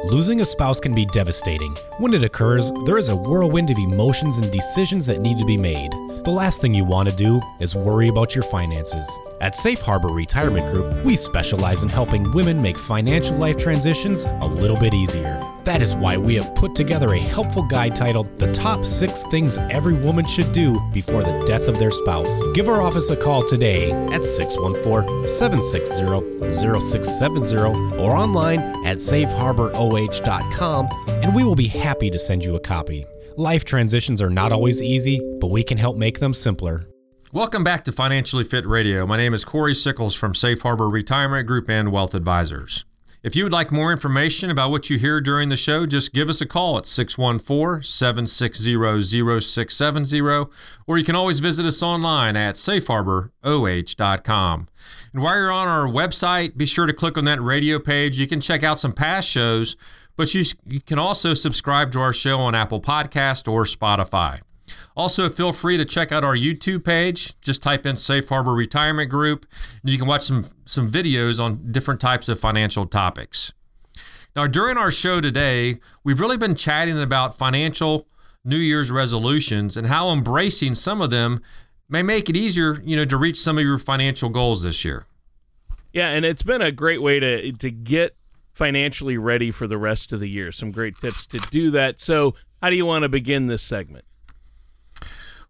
Losing 0.04 0.40
a 0.40 0.44
spouse 0.44 0.80
can 0.80 0.94
be 0.94 1.06
devastating. 1.06 1.74
When 1.98 2.12
it 2.12 2.24
occurs, 2.24 2.70
there 2.84 2.98
is 2.98 3.08
a 3.08 3.16
whirlwind 3.16 3.70
of 3.70 3.78
emotions 3.78 4.38
and 4.38 4.50
decisions 4.50 5.06
that 5.06 5.20
need 5.20 5.38
to 5.38 5.44
be 5.44 5.56
made. 5.56 5.92
The 6.24 6.30
last 6.30 6.60
thing 6.60 6.74
you 6.74 6.84
want 6.84 7.08
to 7.08 7.16
do 7.16 7.40
is 7.60 7.74
worry 7.74 8.08
about 8.08 8.34
your 8.34 8.44
finances. 8.44 9.08
At 9.40 9.54
Safe 9.54 9.80
Harbor 9.80 10.08
Retirement 10.08 10.70
Group, 10.70 11.04
we 11.04 11.16
specialize 11.16 11.82
in 11.82 11.88
helping 11.88 12.30
women 12.32 12.60
make 12.60 12.76
financial 12.76 13.36
life 13.36 13.56
transitions 13.56 14.24
a 14.24 14.46
little 14.46 14.76
bit 14.76 14.94
easier. 14.94 15.40
That 15.64 15.82
is 15.82 15.96
why 15.96 16.16
we 16.16 16.34
have 16.36 16.54
put 16.54 16.74
together 16.74 17.12
a 17.14 17.18
helpful 17.18 17.62
guide 17.62 17.96
titled 17.96 18.38
The 18.38 18.50
Top 18.52 18.84
6 18.84 19.24
Things 19.24 19.58
Every 19.70 19.94
Woman 19.94 20.24
Should 20.24 20.52
Do 20.52 20.80
Before 20.92 21.22
the 21.22 21.42
Death 21.46 21.68
of 21.68 21.78
Their 21.78 21.90
Spouse. 21.90 22.30
Give 22.54 22.68
our 22.68 22.80
office 22.80 23.10
a 23.10 23.16
call 23.16 23.42
today 23.42 23.90
at 24.12 24.24
614 24.24 25.26
760 25.26 26.52
0670 26.52 27.56
or 27.98 28.16
online 28.16 28.60
at 28.86 28.98
safeharboroh.com 28.98 30.88
and 31.08 31.34
we 31.34 31.44
will 31.44 31.56
be 31.56 31.68
happy 31.68 32.10
to 32.10 32.18
send 32.18 32.44
you 32.44 32.54
a 32.54 32.60
copy. 32.60 33.04
Life 33.36 33.64
transitions 33.64 34.22
are 34.22 34.30
not 34.30 34.52
always 34.52 34.82
easy, 34.82 35.20
but 35.40 35.48
we 35.48 35.62
can 35.62 35.78
help 35.78 35.96
make 35.96 36.20
them 36.20 36.34
simpler. 36.34 36.86
Welcome 37.32 37.62
back 37.62 37.84
to 37.84 37.92
Financially 37.92 38.44
Fit 38.44 38.66
Radio. 38.66 39.06
My 39.06 39.16
name 39.16 39.34
is 39.34 39.44
Corey 39.44 39.74
Sickles 39.74 40.14
from 40.14 40.34
Safe 40.34 40.62
Harbor 40.62 40.88
Retirement 40.88 41.46
Group 41.46 41.68
and 41.68 41.92
Wealth 41.92 42.14
Advisors. 42.14 42.84
If 43.20 43.34
you 43.34 43.42
would 43.42 43.52
like 43.52 43.72
more 43.72 43.90
information 43.90 44.48
about 44.48 44.70
what 44.70 44.90
you 44.90 44.96
hear 44.96 45.20
during 45.20 45.48
the 45.48 45.56
show, 45.56 45.87
just 45.87 46.14
give 46.14 46.28
us 46.28 46.40
a 46.40 46.46
call 46.46 46.78
at 46.78 46.87
614 46.87 47.82
760 47.82 49.40
0670, 49.40 50.20
or 50.87 50.96
you 50.96 51.04
can 51.04 51.16
always 51.16 51.40
visit 51.40 51.66
us 51.66 51.82
online 51.82 52.37
at 52.37 52.54
safeharboroh.com. 52.54 54.68
And 55.12 55.22
while 55.22 55.37
you're 55.37 55.50
on 55.50 55.66
our 55.66 55.88
website, 55.88 56.56
be 56.56 56.66
sure 56.66 56.87
to 56.87 56.92
click 56.92 57.18
on 57.18 57.25
that 57.25 57.42
radio 57.42 57.80
page. 57.80 58.20
You 58.20 58.28
can 58.28 58.40
check 58.40 58.62
out 58.62 58.78
some 58.78 58.92
past 58.92 59.28
shows, 59.28 59.75
but 60.14 60.32
you, 60.32 60.44
you 60.64 60.80
can 60.80 61.00
also 61.00 61.34
subscribe 61.34 61.90
to 61.92 62.00
our 62.00 62.12
show 62.12 62.38
on 62.38 62.54
Apple 62.54 62.80
Podcast 62.80 63.50
or 63.50 63.64
Spotify. 63.64 64.42
Also, 64.96 65.28
feel 65.28 65.52
free 65.52 65.76
to 65.76 65.84
check 65.84 66.12
out 66.12 66.25
our 66.25 66.37
YouTube 66.37 66.84
page. 66.84 67.40
Just 67.40 67.62
type 67.62 67.87
in 67.87 67.96
Safe 67.96 68.28
Harbor 68.28 68.54
Retirement 68.54 69.10
Group, 69.10 69.46
and 69.82 69.90
you 69.90 69.98
can 69.98 70.06
watch 70.06 70.22
some, 70.22 70.46
some 70.64 70.88
videos 70.88 71.42
on 71.42 71.72
different 71.72 72.00
types 72.00 72.28
of 72.28 72.38
financial 72.38 72.87
topics. 72.87 73.52
Now, 74.37 74.46
during 74.46 74.76
our 74.76 74.90
show 74.90 75.20
today, 75.20 75.78
we've 76.04 76.20
really 76.20 76.37
been 76.37 76.54
chatting 76.54 77.00
about 77.00 77.37
financial 77.37 78.06
New 78.44 78.56
Year's 78.56 78.90
resolutions 78.90 79.76
and 79.76 79.88
how 79.88 80.10
embracing 80.10 80.75
some 80.75 81.00
of 81.00 81.10
them 81.10 81.40
may 81.88 82.02
make 82.02 82.28
it 82.28 82.37
easier, 82.37 82.80
you 82.84 82.96
know, 82.96 83.04
to 83.04 83.16
reach 83.16 83.38
some 83.38 83.58
of 83.58 83.64
your 83.64 83.78
financial 83.78 84.28
goals 84.28 84.62
this 84.62 84.84
year. 84.84 85.06
Yeah, 85.92 86.10
and 86.10 86.25
it's 86.25 86.42
been 86.42 86.62
a 86.62 86.70
great 86.70 87.02
way 87.02 87.18
to 87.18 87.52
to 87.52 87.70
get 87.70 88.14
financially 88.52 89.16
ready 89.16 89.50
for 89.50 89.66
the 89.66 89.78
rest 89.78 90.12
of 90.12 90.20
the 90.20 90.28
year. 90.28 90.52
Some 90.52 90.70
great 90.70 90.96
tips 90.96 91.26
to 91.28 91.38
do 91.38 91.70
that. 91.70 91.98
So, 92.00 92.34
how 92.60 92.70
do 92.70 92.76
you 92.76 92.84
want 92.84 93.04
to 93.04 93.08
begin 93.08 93.46
this 93.46 93.62
segment? 93.62 94.04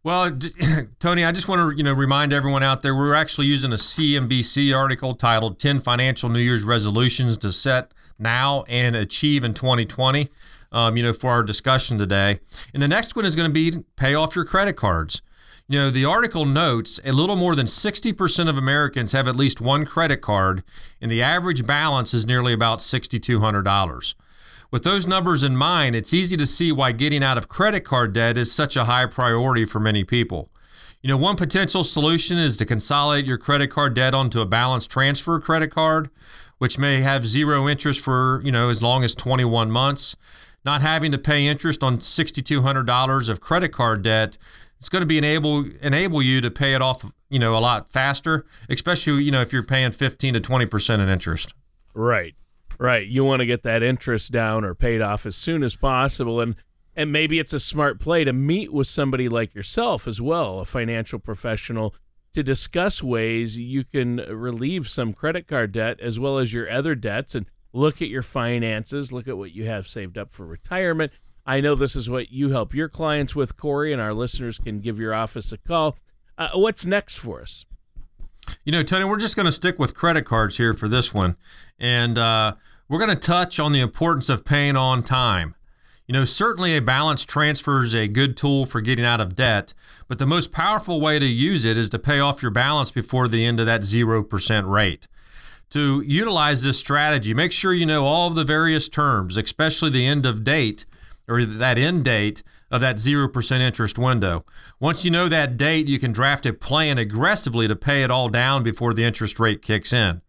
Well, 0.09 0.39
Tony, 1.01 1.23
I 1.23 1.33
just 1.33 1.49
want 1.49 1.71
to 1.71 1.77
you 1.77 1.83
know 1.83 1.93
remind 1.93 2.33
everyone 2.33 2.63
out 2.63 2.81
there 2.81 2.95
we're 2.95 3.13
actually 3.13 3.47
using 3.47 3.73
a 3.73 3.75
CNBC 3.75 4.75
article 4.75 5.15
titled 5.15 5.59
10 5.59 5.81
Financial 5.81 6.31
New 6.31 6.39
Year's 6.39 6.65
Resolutions 6.65 7.37
to 7.37 7.53
Set 7.53 7.93
Now 8.19 8.65
and 8.69 8.97
Achieve 8.97 9.45
in 9.45 9.53
2020. 9.53 10.31
Um, 10.73 10.97
you 10.97 11.03
know, 11.03 11.13
for 11.13 11.31
our 11.31 11.43
discussion 11.43 11.99
today. 11.99 12.41
And 12.73 12.83
the 12.83 12.89
next 12.89 13.17
one 13.17 13.27
is 13.27 13.37
going 13.37 13.51
to 13.51 13.53
be 13.53 13.85
pay 13.97 14.15
off 14.15 14.35
your 14.35 14.47
credit 14.47 14.77
cards. 14.77 15.21
You 15.69 15.79
know, 15.79 15.91
the 15.91 16.07
article 16.07 16.47
notes 16.47 16.99
a 17.05 17.13
little 17.13 17.37
more 17.37 17.55
than 17.55 17.67
60% 17.67 18.49
of 18.49 18.57
Americans 18.57 19.13
have 19.13 19.29
at 19.29 19.37
least 19.37 19.61
one 19.61 19.85
credit 19.85 20.23
card, 20.23 20.65
and 21.03 21.11
the 21.11 21.23
average 21.23 21.67
balance 21.67 22.15
is 22.15 22.27
nearly 22.27 22.55
about 22.55 22.79
$6,200. 22.79 24.15
With 24.71 24.85
those 24.85 25.07
numbers 25.07 25.43
in 25.43 25.57
mind, 25.57 25.95
it's 25.95 26.13
easy 26.13 26.37
to 26.37 26.47
see 26.47 26.73
why 26.73 26.93
getting 26.93 27.25
out 27.25 27.39
of 27.39 27.49
credit 27.49 27.81
card 27.85 28.13
debt 28.13 28.37
is 28.37 28.53
such 28.53 28.77
a 28.77 28.85
high 28.85 29.07
priority 29.07 29.65
for 29.65 29.81
many 29.81 30.05
people. 30.05 30.51
You 31.01 31.09
know, 31.09 31.17
one 31.17 31.37
potential 31.37 31.85
solution 31.85 32.37
is 32.37 32.55
to 32.59 32.67
consolidate 32.67 33.25
your 33.25 33.39
credit 33.39 33.69
card 33.71 33.95
debt 33.95 34.15
onto 34.15 34.41
a 34.41 34.47
balance 34.47 34.87
transfer 34.87 35.41
credit 35.41 35.71
card, 35.71 36.11
which 36.59 36.79
may 36.79 37.01
have 37.01 37.27
zero 37.27 37.67
interest 37.67 38.01
for, 38.01 38.43
you 38.45 38.53
know, 38.53 38.69
as 38.69 38.83
long 38.83 39.05
as 39.05 39.15
21 39.15 39.71
months. 39.71 40.17
Not 40.67 40.83
having 40.83 41.13
to 41.13 41.19
pay 41.19 41.47
interest 41.47 41.83
on 41.83 41.99
$6,200 41.99 43.29
of 43.31 43.41
credit 43.41 43.71
card 43.71 44.03
debt, 44.03 44.37
it's 44.77 44.91
going 44.91 45.01
to 45.01 45.07
be 45.07 45.17
enable 45.17 45.65
enable 45.81 46.21
you 46.21 46.43
to 46.43 46.51
pay 46.51 46.75
it 46.75 46.83
off, 46.83 47.11
you 47.31 47.39
know, 47.39 47.57
a 47.57 47.59
lot 47.59 47.91
faster, 47.91 48.45
especially, 48.69 49.23
you 49.23 49.31
know, 49.31 49.41
if 49.41 49.51
you're 49.51 49.63
paying 49.63 49.93
15 49.93 50.35
to 50.35 50.41
20% 50.41 50.99
in 50.99 51.09
interest. 51.09 51.55
Right. 51.95 52.35
Right. 52.79 53.07
You 53.07 53.25
want 53.25 53.41
to 53.41 53.47
get 53.47 53.65
that 53.65 53.83
interest 53.83 54.31
down 54.31 54.65
or 54.65 54.75
paid 54.75 55.03
off 55.03 55.27
as 55.27 55.37
soon 55.37 55.63
as 55.63 55.75
possible. 55.75 56.41
And 56.41 56.55
and 56.95 57.13
maybe 57.13 57.39
it's 57.39 57.53
a 57.53 57.61
smart 57.61 58.01
play 58.01 58.25
to 58.25 58.33
meet 58.33 58.73
with 58.73 58.89
somebody 58.89 59.29
like 59.29 59.55
yourself 59.55 60.09
as 60.09 60.21
well, 60.21 60.59
a 60.59 60.65
financial 60.65 61.21
professional, 61.21 61.95
to 62.33 62.43
discuss 62.43 63.03
ways 63.03 63.57
you 63.57 63.85
can 63.85 64.17
relieve 64.17 64.89
some 64.89 65.13
credit 65.13 65.47
card 65.47 65.71
debt 65.73 66.01
as 66.01 66.19
well 66.19 66.39
as 66.39 66.53
your 66.53 66.69
other 66.69 66.97
debts 66.97 67.37
and 67.37 67.47
look 67.73 68.03
at 68.03 68.09
your 68.09 68.23
finances, 68.23 69.13
look 69.13 69.29
at 69.29 69.39
what 69.39 69.53
you 69.53 69.67
have 69.67 69.87
saved 69.87 70.19
up 70.19 70.33
for 70.33 70.45
retirement. 70.45 71.13
I 71.47 71.61
know 71.61 71.75
this 71.75 71.97
is 71.97 72.11
what 72.11 72.31
you 72.33 72.51
help 72.51 72.75
your 72.75 72.89
clients 72.89 73.35
with, 73.35 73.57
Corey, 73.57 73.93
and 73.93 74.03
our 74.03 74.13
listeners 74.13 74.59
can 74.59 74.81
give 74.81 74.99
your 74.99 75.15
office 75.15 75.53
a 75.53 75.59
call. 75.59 75.97
Uh, 76.37 76.51
what's 76.55 76.85
next 76.85 77.17
for 77.17 77.41
us? 77.41 77.65
You 78.65 78.73
know, 78.73 78.83
Tony, 78.83 79.05
we're 79.05 79.19
just 79.19 79.37
going 79.37 79.47
to 79.47 79.53
stick 79.53 79.79
with 79.79 79.95
credit 79.95 80.25
cards 80.25 80.57
here 80.57 80.75
for 80.75 80.89
this 80.89 81.15
one. 81.15 81.37
And 81.79 82.19
uh, 82.19 82.55
we're 82.89 82.99
going 82.99 83.11
to 83.11 83.17
touch 83.17 83.61
on 83.61 83.73
the 83.73 83.81
importance 83.81 84.29
of 84.29 84.45
paying 84.45 84.77
on 84.77 85.03
time. 85.03 85.55
You 86.07 86.15
know, 86.15 86.25
certainly 86.25 86.75
a 86.75 86.81
balance 86.81 87.27
transfer 87.27 87.85
is 87.85 87.95
a 87.95 88.09
good 88.09 88.35
tool 88.35 88.65
for 88.65 88.81
getting 88.81 89.05
out 89.05 89.21
of 89.21 89.37
debt, 89.37 89.75
but 90.09 90.19
the 90.19 90.27
most 90.27 90.53
powerful 90.53 91.01
way 91.03 91.19
to 91.19 91.27
use 91.27 91.67
it 91.67 91.77
is 91.77 91.91
to 91.91 91.99
pay 91.99 92.19
off 92.19 92.41
your 92.43 92.51
balance 92.51 92.91
before 92.91 93.29
the 93.29 93.45
end 93.45 93.61
of 93.61 93.67
that 93.67 93.83
0% 93.83 94.71
rate. 94.71 95.07
To 95.71 96.03
utilize 96.07 96.63
this 96.63 96.79
strategy, 96.79 97.35
make 97.35 97.53
sure 97.53 97.75
you 97.75 97.85
know 97.85 98.07
all 98.07 98.29
of 98.29 98.35
the 98.35 98.45
various 98.45 98.89
terms, 98.89 99.37
especially 99.37 99.91
the 99.91 100.07
end 100.07 100.25
of 100.25 100.43
date 100.43 100.87
or 101.29 101.45
that 101.45 101.77
end 101.77 102.07
date 102.07 102.43
of 102.71 102.81
that 102.81 102.97
0% 102.97 103.61
interest 103.61 103.99
window. 103.99 104.47
Once 104.81 105.05
you 105.05 105.11
know 105.11 105.29
that 105.29 105.59
date, 105.59 105.87
you 105.87 105.99
can 105.99 106.11
draft 106.11 106.47
a 106.47 106.55
plan 106.55 106.97
aggressively 106.97 107.69
to 107.69 107.77
pay 107.77 108.03
it 108.03 108.11
all 108.11 108.31
down 108.31 108.63
before 108.63 108.95
the 108.95 109.05
interest 109.05 109.39
rate 109.39 109.61
kicks 109.61 109.93
in. 109.93 110.23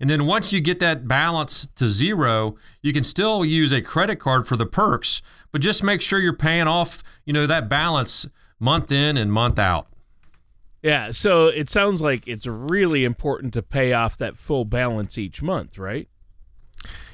And 0.00 0.10
then 0.10 0.26
once 0.26 0.52
you 0.52 0.60
get 0.60 0.80
that 0.80 1.06
balance 1.06 1.66
to 1.76 1.88
zero, 1.88 2.56
you 2.82 2.92
can 2.92 3.04
still 3.04 3.44
use 3.44 3.72
a 3.72 3.80
credit 3.80 4.16
card 4.16 4.46
for 4.46 4.56
the 4.56 4.66
perks, 4.66 5.22
but 5.52 5.60
just 5.60 5.82
make 5.82 6.00
sure 6.00 6.18
you're 6.18 6.32
paying 6.32 6.66
off, 6.66 7.02
you 7.24 7.32
know, 7.32 7.46
that 7.46 7.68
balance 7.68 8.28
month 8.58 8.90
in 8.90 9.16
and 9.16 9.32
month 9.32 9.58
out. 9.58 9.86
Yeah, 10.82 11.12
so 11.12 11.46
it 11.46 11.70
sounds 11.70 12.02
like 12.02 12.26
it's 12.26 12.46
really 12.46 13.04
important 13.04 13.54
to 13.54 13.62
pay 13.62 13.92
off 13.92 14.16
that 14.18 14.36
full 14.36 14.64
balance 14.64 15.16
each 15.16 15.40
month, 15.40 15.78
right? 15.78 16.08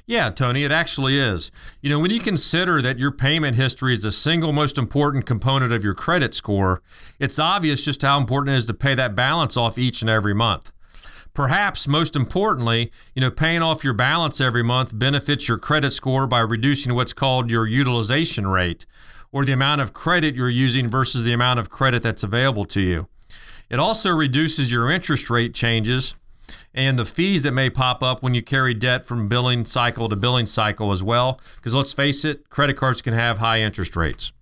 Yeah, 0.07 0.31
Tony, 0.31 0.65
it 0.65 0.73
actually 0.73 1.19
is. 1.19 1.53
You 1.83 1.91
know, 1.91 1.99
when 1.99 2.11
you 2.11 2.21
consider 2.21 2.81
that 2.81 2.99
your 2.99 3.11
payment 3.11 3.57
history 3.57 3.93
is 3.93 4.03
the 4.03 4.11
single 4.11 4.55
most 4.55 4.79
important 4.79 5.27
component 5.27 5.71
of 5.71 5.85
your 5.85 5.93
credit 5.93 6.33
score, 6.33 6.81
it's 7.19 7.39
obvious 7.39 7.85
just 7.85 8.01
how 8.01 8.19
important 8.19 8.55
it 8.55 8.57
is 8.57 8.67
to 8.67 8.75
pay 8.75 8.95
that 8.95 9.15
balance 9.15 9.55
off 9.55 9.77
each 9.77 10.01
and 10.01 10.09
every 10.09 10.35
month. 10.35 10.73
Perhaps 11.39 11.87
most 11.87 12.17
importantly, 12.17 12.91
you 13.15 13.21
know, 13.21 13.31
paying 13.31 13.63
off 13.63 13.85
your 13.85 13.95
balance 13.95 14.41
every 14.41 14.65
month 14.65 14.99
benefits 14.99 15.47
your 15.47 15.57
credit 15.57 15.93
score 15.93 16.27
by 16.27 16.41
reducing 16.41 16.97
what's 16.97 17.13
called 17.13 17.49
your 17.49 17.65
utilization 17.65 18.49
rate 18.49 18.87
or 19.31 19.45
the 19.45 19.53
amount 19.53 19.81
of 19.81 19.93
credit 19.93 20.35
you're 20.35 20.51
using 20.51 20.89
versus 20.89 21.23
the 21.23 21.33
amount 21.33 21.61
of 21.61 21.71
credit 21.71 22.03
that's 22.03 22.25
available 22.25 22.65
to 22.65 22.81
you. 22.81 23.07
It 23.71 23.79
also 23.79 24.11
reduces 24.11 24.73
your 24.73 24.91
interest 24.91 25.31
rate 25.31 25.55
changes 25.55 26.17
and 26.75 26.99
the 26.99 27.05
fees 27.05 27.45
that 27.45 27.53
may 27.53 27.71
pop 27.71 28.03
up 28.03 28.21
when 28.21 28.35
you 28.35 28.43
carry 28.43 28.75
debt 28.75 29.07
from 29.07 29.29
billing 29.29 29.65
cycle 29.65 30.09
to 30.09 30.17
billing 30.17 30.47
cycle 30.47 30.91
as 30.91 31.05
well. 31.05 31.41
Because 31.55 31.73
let's 31.73 31.93
face 31.93 32.25
it, 32.25 32.51
credit 32.51 32.77
cards 32.77 33.01
can 33.01 33.15
have 33.15 33.39
high 33.39 33.61
interest 33.61 33.95
rates. 33.95 34.33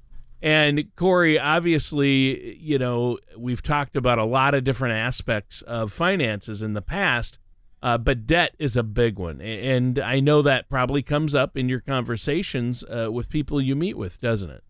And 0.42 0.94
Corey, 0.96 1.38
obviously, 1.38 2.56
you 2.56 2.78
know, 2.78 3.18
we've 3.36 3.62
talked 3.62 3.96
about 3.96 4.18
a 4.18 4.24
lot 4.24 4.54
of 4.54 4.64
different 4.64 4.94
aspects 4.94 5.62
of 5.62 5.92
finances 5.92 6.62
in 6.62 6.74
the 6.74 6.82
past, 6.82 7.38
uh, 7.82 7.98
but 7.98 8.26
debt 8.26 8.54
is 8.58 8.76
a 8.76 8.82
big 8.82 9.18
one. 9.18 9.40
And 9.40 9.98
I 9.98 10.20
know 10.20 10.42
that 10.42 10.68
probably 10.68 11.02
comes 11.02 11.34
up 11.34 11.56
in 11.56 11.68
your 11.68 11.80
conversations 11.80 12.84
uh, 12.84 13.10
with 13.10 13.30
people 13.30 13.60
you 13.60 13.74
meet 13.74 13.96
with, 13.96 14.20
doesn't 14.20 14.50
it? 14.50 14.62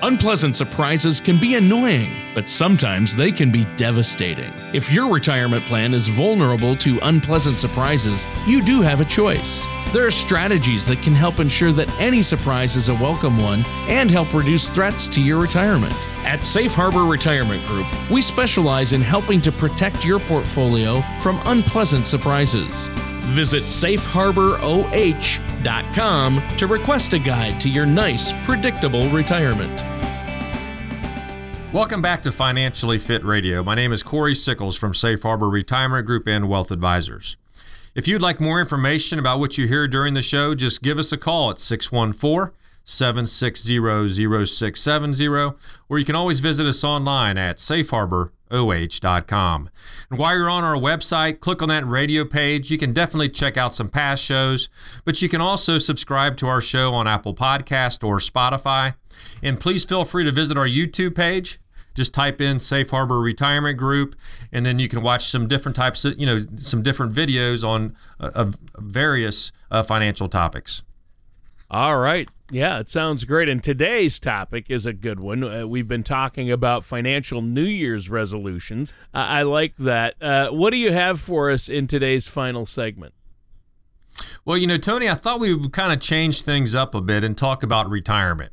Unpleasant 0.04 0.56
surprises 0.56 1.20
can 1.20 1.40
be 1.40 1.56
annoying, 1.56 2.12
but 2.34 2.50
sometimes 2.50 3.16
they 3.16 3.32
can 3.32 3.52
be 3.52 3.66
devastating. 3.76 4.52
If 4.74 4.92
your 4.92 5.12
retirement 5.14 5.66
plan 5.68 5.94
is 5.94 6.08
vulnerable 6.08 6.76
to 6.78 7.00
unpleasant 7.04 7.60
surprises, 7.60 8.26
you 8.48 8.64
do 8.64 8.82
have 8.82 9.00
a 9.00 9.06
choice. 9.06 9.64
There 9.94 10.08
are 10.08 10.12
strategies 10.12 10.88
that 10.88 11.02
can 11.02 11.14
help 11.14 11.40
ensure 11.40 11.72
that 11.74 11.92
any 12.00 12.22
surprise 12.22 12.76
is 12.76 12.90
a 12.90 12.96
welcome 12.96 13.38
one 13.38 13.64
and 13.88 14.10
help 14.10 14.34
reduce 14.34 14.70
threats 14.70 15.08
to 15.10 15.22
your 15.22 15.40
retirement. 15.40 15.94
At 16.26 16.44
Safe 16.44 16.74
Harbor 16.74 17.04
Retirement 17.04 17.66
Group, 17.68 17.88
we 18.10 18.22
specialize 18.22 18.94
in 18.94 19.02
helping 19.02 19.42
to 19.42 19.52
protect 19.52 20.06
your 20.06 20.20
portfolio 20.20 21.02
from 21.22 21.42
unpleasant 21.46 22.08
surprises. 22.08 22.88
Visit 23.30 23.64
safeharboroh.com 23.64 26.58
to 26.58 26.68
request 26.68 27.14
a 27.14 27.20
guide 27.20 27.62
to 27.62 27.70
your 27.70 27.86
nice, 27.86 28.34
predictable 28.44 29.08
retirement. 29.10 29.82
Welcome 31.74 32.02
back 32.02 32.22
to 32.24 32.34
Financially 32.34 32.98
Fit 32.98 33.24
Radio. 33.24 33.64
My 33.64 33.76
name 33.76 33.94
is 33.94 34.04
Corey 34.04 34.36
Sickles 34.36 34.78
from 34.78 34.94
Safe 34.94 35.22
Harbor 35.22 35.50
Retirement 35.50 36.06
Group 36.06 36.28
and 36.28 36.50
Wealth 36.50 36.70
Advisors. 36.70 37.38
If 37.96 38.10
you'd 38.10 38.22
like 38.22 38.42
more 38.42 38.60
information 38.60 39.20
about 39.20 39.40
what 39.40 39.58
you 39.58 39.68
hear 39.68 39.88
during 39.88 40.14
the 40.14 40.22
show, 40.22 40.54
just 40.54 40.82
give 40.82 41.00
us 41.00 41.14
a 41.14 41.18
call 41.18 41.50
at 41.50 41.60
614 41.60 42.54
760 42.84 44.46
0670, 44.46 45.56
or 45.88 45.98
you 45.98 46.04
can 46.04 46.16
always 46.16 46.42
visit 46.42 46.68
us 46.68 46.84
online 46.84 47.38
at 47.38 47.58
safeharboroh.com. 48.52 49.70
And 50.10 50.20
while 50.20 50.38
you're 50.38 50.50
on 50.50 50.64
our 50.64 50.76
website, 50.76 51.40
click 51.40 51.62
on 51.62 51.70
that 51.70 51.86
radio 51.86 52.26
page. 52.26 52.72
You 52.72 52.78
can 52.78 52.94
definitely 52.94 53.30
check 53.30 53.58
out 53.58 53.74
some 53.74 53.90
past 53.90 54.24
shows, 54.24 54.70
but 55.06 55.22
you 55.22 55.30
can 55.30 55.42
also 55.42 55.78
subscribe 55.78 56.38
to 56.38 56.48
our 56.48 56.62
show 56.62 56.94
on 56.94 57.08
Apple 57.08 57.34
Podcast 57.34 58.04
or 58.04 58.18
Spotify. 58.18 58.96
And 59.42 59.60
please 59.60 59.86
feel 59.86 60.06
free 60.06 60.24
to 60.24 60.32
visit 60.32 60.58
our 60.58 60.68
YouTube 60.68 61.16
page. 61.16 61.60
Just 61.94 62.14
type 62.14 62.40
in 62.40 62.58
Safe 62.60 62.90
Harbor 62.90 63.20
Retirement 63.20 63.78
Group, 63.78 64.16
and 64.50 64.66
then 64.66 64.80
you 64.80 64.88
can 64.88 65.02
watch 65.02 65.26
some 65.26 65.46
different 65.50 65.76
types 65.76 66.06
of, 66.06 66.18
you 66.18 66.26
know, 66.26 66.40
some 66.56 66.82
different 66.82 67.12
videos 67.12 67.68
on 67.68 67.98
uh, 68.22 68.50
various 68.78 69.52
uh, 69.70 69.84
financial 69.84 70.30
topics. 70.30 70.84
All 71.70 71.98
right. 71.98 72.30
Yeah, 72.52 72.80
it 72.80 72.90
sounds 72.90 73.24
great. 73.24 73.48
And 73.48 73.64
today's 73.64 74.20
topic 74.20 74.66
is 74.70 74.86
a 74.86 74.92
good 74.92 75.22
one. 75.22 75.42
Uh, 75.42 75.66
we've 75.66 75.88
been 75.88 76.04
talking 76.04 76.52
about 76.52 76.84
financial 76.84 77.42
New 77.42 77.64
Year's 77.64 78.10
resolutions. 78.10 78.94
I 79.14 79.44
like 79.44 79.78
that. 79.78 80.22
Uh, 80.22 80.50
what 80.50 80.72
do 80.72 80.78
you 80.78 80.92
have 80.92 81.22
for 81.22 81.50
us 81.50 81.70
in 81.70 81.88
today's 81.88 82.28
final 82.28 82.66
segment? 82.66 83.14
Well, 84.44 84.58
you 84.58 84.68
know, 84.68 84.78
Tony, 84.78 85.08
I 85.08 85.14
thought 85.14 85.40
we 85.40 85.54
would 85.54 85.72
kind 85.72 85.94
of 85.94 86.02
change 86.02 86.42
things 86.42 86.76
up 86.76 86.94
a 86.94 87.00
bit 87.00 87.24
and 87.24 87.38
talk 87.38 87.64
about 87.64 87.90
retirement. 87.90 88.52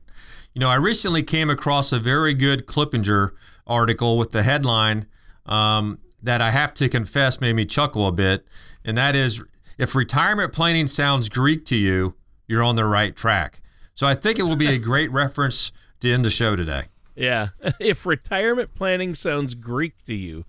You 0.54 0.60
know, 0.60 0.68
I 0.68 0.76
recently 0.76 1.24
came 1.24 1.50
across 1.50 1.90
a 1.90 1.98
very 1.98 2.34
good 2.34 2.66
Kiplinger 2.66 3.32
article 3.66 4.16
with 4.16 4.30
the 4.30 4.44
headline 4.44 5.06
um, 5.44 5.98
that 6.22 6.40
I 6.40 6.52
have 6.52 6.72
to 6.74 6.88
confess 6.88 7.40
made 7.40 7.56
me 7.56 7.64
chuckle 7.64 8.06
a 8.06 8.12
bit, 8.12 8.46
and 8.84 8.96
that 8.96 9.16
is 9.16 9.42
if 9.76 9.96
retirement 9.96 10.52
planning 10.52 10.86
sounds 10.86 11.28
Greek 11.28 11.64
to 11.66 11.76
you, 11.76 12.14
you're 12.46 12.62
on 12.62 12.76
the 12.76 12.84
right 12.84 13.14
track. 13.16 13.60
So 13.98 14.06
I 14.06 14.14
think 14.14 14.38
it 14.38 14.44
will 14.44 14.54
be 14.54 14.68
a 14.68 14.78
great 14.78 15.10
reference 15.10 15.72
to 15.98 16.12
end 16.12 16.24
the 16.24 16.30
show 16.30 16.54
today. 16.54 16.82
Yeah. 17.16 17.48
If 17.80 18.06
retirement 18.06 18.72
planning 18.72 19.16
sounds 19.16 19.56
Greek 19.56 20.04
to 20.06 20.14
you, 20.14 20.44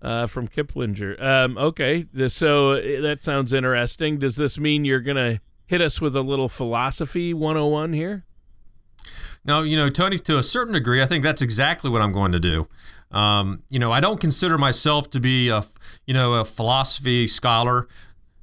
uh, 0.00 0.26
from 0.26 0.48
Kiplinger. 0.48 1.22
Um, 1.22 1.58
okay. 1.58 2.06
So 2.28 2.70
uh, 2.70 3.02
that 3.02 3.18
sounds 3.22 3.52
interesting. 3.52 4.18
Does 4.18 4.36
this 4.36 4.58
mean 4.58 4.86
you're 4.86 5.00
going 5.00 5.18
to 5.18 5.42
hit 5.66 5.82
us 5.82 6.00
with 6.00 6.16
a 6.16 6.22
little 6.22 6.48
philosophy 6.48 7.34
101 7.34 7.92
here? 7.92 8.24
No, 9.44 9.60
you 9.62 9.76
know, 9.76 9.90
Tony, 9.90 10.16
to 10.18 10.38
a 10.38 10.42
certain 10.42 10.72
degree, 10.72 11.02
I 11.02 11.06
think 11.06 11.22
that's 11.22 11.42
exactly 11.42 11.90
what 11.90 12.00
I'm 12.00 12.12
going 12.12 12.32
to 12.32 12.40
do. 12.40 12.66
Um, 13.10 13.62
you 13.68 13.78
know, 13.78 13.92
I 13.92 14.00
don't 14.00 14.22
consider 14.22 14.56
myself 14.56 15.10
to 15.10 15.20
be 15.20 15.50
a, 15.50 15.64
you 16.06 16.14
know, 16.14 16.32
a 16.32 16.46
philosophy 16.46 17.26
scholar 17.26 17.88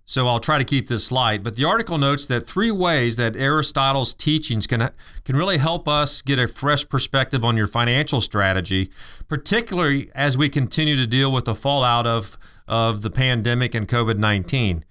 so 0.09 0.25
I'll 0.25 0.39
try 0.39 0.57
to 0.57 0.63
keep 0.63 0.87
this 0.87 1.11
light. 1.11 1.43
But 1.43 1.57
the 1.57 1.65
article 1.65 1.97
notes 1.97 2.27
that 2.27 2.47
three 2.47 2.71
ways 2.71 3.17
that 3.17 3.35
Aristotle's 3.35 4.13
teachings 4.13 4.65
can 4.65 4.89
can 5.25 5.35
really 5.35 5.57
help 5.57 5.85
us 5.85 6.21
get 6.21 6.39
a 6.39 6.47
fresh 6.47 6.87
perspective 6.87 7.43
on 7.43 7.57
your 7.57 7.67
financial 7.67 8.21
strategy, 8.21 8.89
particularly 9.27 10.09
as 10.15 10.37
we 10.37 10.47
continue 10.47 10.95
to 10.95 11.05
deal 11.05 11.29
with 11.29 11.43
the 11.43 11.53
fallout 11.53 12.07
of 12.07 12.37
of 12.69 13.01
the 13.01 13.09
pandemic 13.09 13.75
and 13.75 13.85
COVID-19. 13.87 14.75
You 14.75 14.83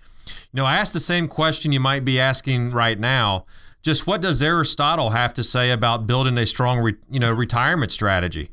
know, 0.52 0.66
I 0.66 0.76
asked 0.76 0.92
the 0.92 1.00
same 1.00 1.28
question 1.28 1.72
you 1.72 1.80
might 1.80 2.04
be 2.04 2.20
asking 2.20 2.70
right 2.70 2.98
now. 2.98 3.46
Just 3.80 4.06
what 4.06 4.20
does 4.20 4.42
Aristotle 4.42 5.10
have 5.10 5.32
to 5.34 5.42
say 5.42 5.70
about 5.70 6.06
building 6.06 6.36
a 6.36 6.44
strong, 6.44 6.80
re, 6.80 6.94
you 7.10 7.20
know, 7.20 7.32
retirement 7.32 7.90
strategy? 7.90 8.50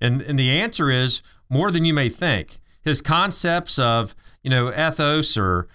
And 0.00 0.22
and 0.22 0.36
the 0.36 0.50
answer 0.50 0.90
is 0.90 1.22
more 1.48 1.70
than 1.70 1.84
you 1.84 1.94
may 1.94 2.08
think. 2.08 2.58
His 2.84 3.00
concepts 3.00 3.78
of 3.78 4.14
you 4.42 4.50
know 4.50 4.68
ethos 4.68 5.36
or 5.36 5.66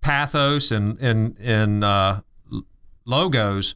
pathos 0.00 0.70
and 0.70 0.98
and 0.98 1.36
and 1.38 1.84
uh, 1.84 2.20
logos, 3.04 3.74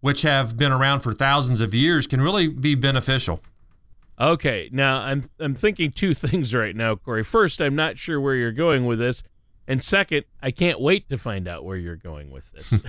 which 0.00 0.22
have 0.22 0.56
been 0.56 0.72
around 0.72 1.00
for 1.00 1.12
thousands 1.12 1.60
of 1.60 1.74
years, 1.74 2.06
can 2.06 2.20
really 2.20 2.48
be 2.48 2.74
beneficial. 2.74 3.40
Okay, 4.20 4.68
now 4.72 5.00
I'm 5.00 5.24
I'm 5.38 5.54
thinking 5.54 5.90
two 5.90 6.14
things 6.14 6.54
right 6.54 6.74
now, 6.74 6.96
Corey. 6.96 7.24
First, 7.24 7.60
I'm 7.60 7.74
not 7.76 7.98
sure 7.98 8.20
where 8.20 8.34
you're 8.34 8.52
going 8.52 8.86
with 8.86 8.98
this, 8.98 9.22
and 9.66 9.82
second, 9.82 10.24
I 10.42 10.50
can't 10.50 10.80
wait 10.80 11.08
to 11.08 11.18
find 11.18 11.48
out 11.48 11.64
where 11.64 11.76
you're 11.76 11.96
going 11.96 12.30
with 12.30 12.50
this. 12.52 12.80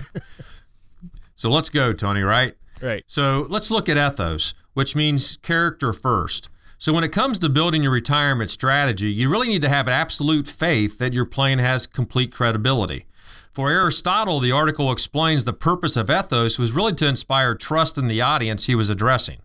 so 1.34 1.50
let's 1.50 1.68
go, 1.68 1.92
Tony. 1.92 2.22
Right. 2.22 2.54
Right. 2.80 3.04
So 3.06 3.46
let's 3.48 3.70
look 3.70 3.88
at 3.88 3.96
ethos, 3.96 4.54
which 4.74 4.94
means 4.96 5.36
character 5.38 5.92
first. 5.92 6.48
So, 6.78 6.92
when 6.92 7.04
it 7.04 7.12
comes 7.12 7.38
to 7.38 7.48
building 7.48 7.82
your 7.82 7.92
retirement 7.92 8.50
strategy, 8.50 9.12
you 9.12 9.28
really 9.28 9.48
need 9.48 9.62
to 9.62 9.68
have 9.68 9.88
absolute 9.88 10.46
faith 10.46 10.98
that 10.98 11.12
your 11.12 11.24
plan 11.24 11.58
has 11.58 11.86
complete 11.86 12.32
credibility. 12.32 13.06
For 13.52 13.70
Aristotle, 13.70 14.40
the 14.40 14.50
article 14.50 14.90
explains 14.90 15.44
the 15.44 15.52
purpose 15.52 15.96
of 15.96 16.10
ethos 16.10 16.58
was 16.58 16.72
really 16.72 16.94
to 16.94 17.06
inspire 17.06 17.54
trust 17.54 17.96
in 17.96 18.08
the 18.08 18.20
audience 18.20 18.66
he 18.66 18.74
was 18.74 18.90
addressing. 18.90 19.38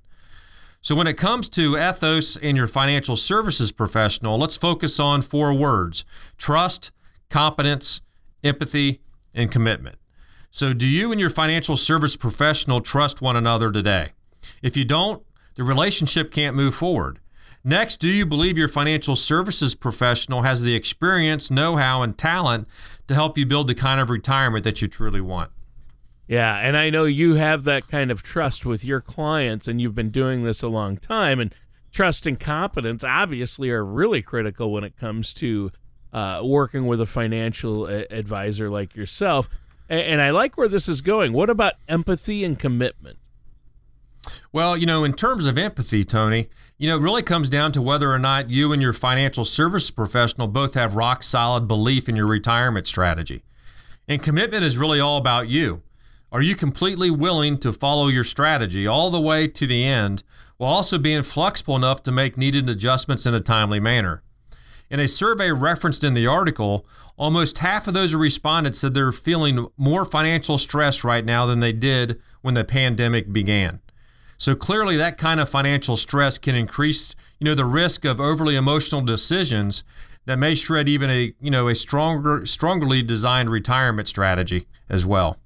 So, 0.81 0.95
when 0.95 1.07
it 1.07 1.17
comes 1.17 1.49
to 1.49 1.77
ethos 1.77 2.35
in 2.35 2.55
your 2.55 2.67
financial 2.67 3.15
services 3.15 3.71
professional, 3.71 4.37
let's 4.37 4.57
focus 4.57 4.99
on 4.99 5.21
four 5.21 5.53
words 5.53 6.05
trust, 6.37 6.91
competence, 7.29 8.01
empathy, 8.43 9.01
and 9.33 9.51
commitment. 9.51 9.97
So, 10.49 10.73
do 10.73 10.87
you 10.87 11.11
and 11.11 11.21
your 11.21 11.29
financial 11.29 11.77
service 11.77 12.17
professional 12.17 12.81
trust 12.81 13.21
one 13.21 13.35
another 13.35 13.71
today? 13.71 14.09
If 14.63 14.75
you 14.75 14.85
don't, 14.85 15.21
the 15.59 15.65
relationship 15.65 16.31
can't 16.31 16.55
move 16.55 16.73
forward. 16.73 17.19
Next, 17.65 17.97
do 17.97 18.07
you 18.07 18.25
believe 18.25 18.57
your 18.57 18.69
financial 18.69 19.17
services 19.17 19.75
professional 19.75 20.43
has 20.43 20.63
the 20.63 20.73
experience, 20.73 21.51
know 21.51 21.75
how, 21.75 22.01
and 22.01 22.17
talent 22.17 22.69
to 23.09 23.13
help 23.13 23.37
you 23.37 23.45
build 23.45 23.67
the 23.67 23.75
kind 23.75 23.99
of 23.99 24.09
retirement 24.09 24.63
that 24.63 24.81
you 24.81 24.87
truly 24.87 25.19
want? 25.19 25.51
Yeah, 26.29 26.55
and 26.55 26.77
I 26.77 26.89
know 26.89 27.03
you 27.03 27.33
have 27.33 27.65
that 27.65 27.89
kind 27.89 28.09
of 28.09 28.23
trust 28.23 28.65
with 28.65 28.85
your 28.85 29.01
clients, 29.01 29.67
and 29.67 29.81
you've 29.81 29.95
been 29.95 30.11
doing 30.11 30.43
this 30.43 30.63
a 30.63 30.69
long 30.69 30.95
time. 30.95 31.41
And 31.41 31.53
trust 31.91 32.25
and 32.25 32.39
competence 32.39 33.03
obviously 33.03 33.69
are 33.69 33.83
really 33.83 34.21
critical 34.21 34.71
when 34.71 34.85
it 34.85 34.95
comes 34.95 35.33
to 35.33 35.73
uh, 36.13 36.39
working 36.41 36.87
with 36.87 37.01
a 37.01 37.05
financial 37.05 37.85
advisor 37.85 38.69
like 38.69 38.95
yourself. 38.95 39.49
And, 39.89 39.99
and 39.99 40.21
I 40.21 40.29
like 40.29 40.57
where 40.57 40.69
this 40.69 40.87
is 40.87 41.01
going. 41.01 41.33
What 41.33 41.49
about 41.49 41.73
empathy 41.89 42.45
and 42.45 42.57
commitment? 42.57 43.18
Well, 44.51 44.77
you 44.77 44.85
know, 44.85 45.03
in 45.03 45.13
terms 45.13 45.45
of 45.45 45.57
empathy, 45.57 46.03
Tony, 46.03 46.49
you 46.77 46.87
know, 46.87 46.97
it 46.97 47.01
really 47.01 47.23
comes 47.23 47.49
down 47.49 47.71
to 47.73 47.81
whether 47.81 48.11
or 48.11 48.19
not 48.19 48.49
you 48.49 48.71
and 48.71 48.81
your 48.81 48.93
financial 48.93 49.45
service 49.45 49.91
professional 49.91 50.47
both 50.47 50.73
have 50.73 50.95
rock 50.95 51.23
solid 51.23 51.67
belief 51.67 52.07
in 52.09 52.15
your 52.15 52.27
retirement 52.27 52.87
strategy. 52.87 53.43
And 54.07 54.23
commitment 54.23 54.63
is 54.63 54.77
really 54.77 54.99
all 54.99 55.17
about 55.17 55.49
you. 55.49 55.83
Are 56.31 56.41
you 56.41 56.55
completely 56.55 57.09
willing 57.09 57.57
to 57.59 57.73
follow 57.73 58.07
your 58.07 58.23
strategy 58.23 58.85
all 58.85 59.09
the 59.09 59.21
way 59.21 59.47
to 59.47 59.65
the 59.65 59.83
end 59.83 60.23
while 60.57 60.71
also 60.71 60.97
being 60.97 61.23
flexible 61.23 61.75
enough 61.75 62.03
to 62.03 62.11
make 62.11 62.37
needed 62.37 62.69
adjustments 62.69 63.25
in 63.25 63.33
a 63.33 63.39
timely 63.39 63.79
manner? 63.79 64.21
In 64.89 64.99
a 64.99 65.07
survey 65.07 65.51
referenced 65.51 66.03
in 66.03 66.15
the 66.15 66.27
article, 66.27 66.85
almost 67.17 67.59
half 67.59 67.87
of 67.87 67.93
those 67.93 68.11
who 68.11 68.17
responded 68.17 68.75
said 68.75 68.93
they're 68.93 69.11
feeling 69.11 69.67
more 69.77 70.05
financial 70.05 70.57
stress 70.57 71.03
right 71.03 71.23
now 71.23 71.45
than 71.45 71.59
they 71.59 71.73
did 71.73 72.19
when 72.41 72.55
the 72.55 72.63
pandemic 72.63 73.31
began. 73.31 73.81
So 74.39 74.55
clearly 74.55 74.95
that 74.95 75.17
kind 75.17 75.39
of 75.39 75.49
financial 75.49 75.97
stress 75.97 76.37
can 76.37 76.55
increase, 76.55 77.13
you 77.39 77.45
know, 77.45 77.53
the 77.53 77.65
risk 77.65 78.05
of 78.05 78.21
overly 78.21 78.55
emotional 78.55 79.01
decisions 79.01 79.83
that 80.25 80.39
may 80.39 80.55
shred 80.55 80.87
even 80.87 81.09
a, 81.09 81.33
you 81.41 81.51
know, 81.51 81.67
a 81.67 81.75
stronger 81.75 82.45
strongly 82.45 83.03
designed 83.03 83.49
retirement 83.49 84.07
strategy 84.07 84.65
as 84.87 85.05
well. 85.05 85.37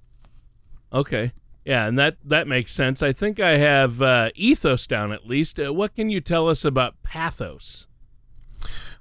Okay. 0.94 1.34
Yeah, 1.66 1.88
and 1.88 1.98
that 1.98 2.18
that 2.26 2.48
makes 2.48 2.74
sense. 2.74 3.02
I 3.02 3.14
think 3.14 3.40
I 3.40 3.58
have 3.58 4.02
uh, 4.02 4.30
ethos 4.36 4.86
down 4.86 5.12
at 5.12 5.26
least. 5.26 5.60
Uh, 5.60 5.74
what 5.74 5.96
can 5.96 6.10
you 6.10 6.20
tell 6.20 6.48
us 6.48 6.64
about 6.64 7.02
pathos? 7.04 7.88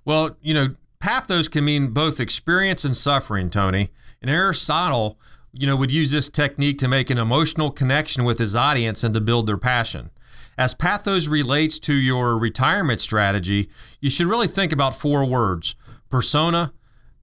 Well, 0.05 0.37
you 0.41 0.55
know, 0.55 0.77
pathos 1.01 1.49
can 1.49 1.65
mean 1.65 1.89
both 1.89 2.19
experience 2.19 2.85
and 2.85 2.97
suffering, 2.97 3.51
Tony. 3.51 3.91
And 4.23 4.31
Aristotle, 4.31 5.19
you 5.53 5.67
know, 5.67 5.77
would 5.77 5.93
use 5.93 6.11
this 6.11 6.29
technique 6.29 6.79
to 6.79 6.89
make 6.89 7.11
an 7.11 7.19
emotional 7.19 7.71
connection 7.71 8.25
with 8.25 8.39
his 8.39 8.57
audience 8.57 9.05
and 9.05 9.15
to 9.15 9.21
build 9.21 9.47
their 9.47 9.59
passion. 9.59 10.11
As 10.57 10.75
pathos 10.75 11.29
relates 11.29 11.79
to 11.81 11.95
your 11.95 12.39
retirement 12.39 13.01
strategy, 13.01 13.69
you 14.01 14.11
should 14.11 14.27
really 14.27 14.49
think 14.49 14.73
about 14.73 14.95
four 14.95 15.25
words 15.25 15.75
persona, 16.09 16.73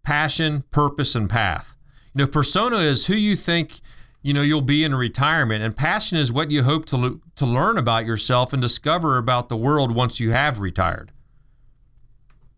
passion, 0.04 0.64
purpose, 0.72 1.16
and 1.16 1.30
path. 1.30 1.76
You 2.14 2.26
know, 2.26 2.28
persona 2.28 2.78
is 2.78 3.06
who 3.06 3.14
you 3.14 3.36
think 3.36 3.80
you 4.22 4.34
know 4.34 4.42
you'll 4.42 4.62
be 4.62 4.84
in 4.84 4.94
retirement 4.96 5.64
and 5.64 5.76
passion 5.76 6.18
is 6.18 6.32
what 6.32 6.52
you 6.52 6.64
hope 6.64 6.86
to 6.86 7.22
to 7.36 7.46
learn 7.46 7.78
about 7.78 8.06
yourself 8.06 8.54
and 8.54 8.62
discover 8.62 9.18
about 9.18 9.50
the 9.50 9.58
world 9.58 9.94
once 9.96 10.20
you 10.20 10.32
have 10.32 10.60
retired 10.60 11.12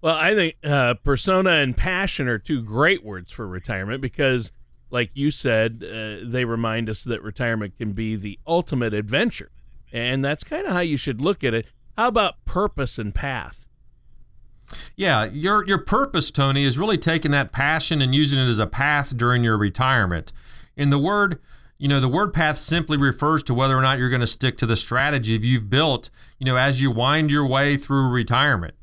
well 0.01 0.15
i 0.15 0.33
think 0.33 0.55
uh, 0.63 0.93
persona 1.03 1.51
and 1.51 1.77
passion 1.77 2.27
are 2.27 2.39
two 2.39 2.61
great 2.61 3.03
words 3.03 3.31
for 3.31 3.47
retirement 3.47 4.01
because 4.01 4.51
like 4.91 5.11
you 5.13 5.31
said 5.31 5.83
uh, 5.83 6.17
they 6.23 6.45
remind 6.45 6.89
us 6.89 7.03
that 7.03 7.21
retirement 7.21 7.77
can 7.77 7.93
be 7.93 8.15
the 8.15 8.39
ultimate 8.45 8.93
adventure 8.93 9.49
and 9.91 10.23
that's 10.23 10.43
kind 10.43 10.65
of 10.65 10.73
how 10.73 10.79
you 10.79 10.97
should 10.97 11.21
look 11.21 11.43
at 11.43 11.53
it 11.53 11.65
how 11.97 12.07
about 12.07 12.43
purpose 12.45 12.99
and 12.99 13.15
path 13.15 13.65
yeah, 14.95 15.25
your 15.25 15.65
your 15.67 15.79
purpose, 15.79 16.31
Tony, 16.31 16.63
is 16.63 16.79
really 16.79 16.97
taking 16.97 17.31
that 17.31 17.51
passion 17.51 18.01
and 18.01 18.13
using 18.13 18.39
it 18.39 18.47
as 18.47 18.59
a 18.59 18.67
path 18.67 19.15
during 19.15 19.43
your 19.43 19.57
retirement. 19.57 20.31
In 20.75 20.89
the 20.89 20.99
word, 20.99 21.39
you 21.77 21.87
know, 21.87 21.99
the 21.99 22.07
word 22.07 22.33
path 22.33 22.57
simply 22.57 22.97
refers 22.97 23.43
to 23.43 23.53
whether 23.53 23.77
or 23.77 23.81
not 23.81 23.97
you're 23.97 24.09
going 24.09 24.21
to 24.21 24.27
stick 24.27 24.57
to 24.57 24.65
the 24.65 24.75
strategy 24.75 25.37
you've 25.41 25.69
built, 25.69 26.09
you 26.39 26.45
know, 26.45 26.55
as 26.57 26.81
you 26.81 26.91
wind 26.91 27.31
your 27.31 27.45
way 27.45 27.77
through 27.77 28.09
retirement. 28.09 28.75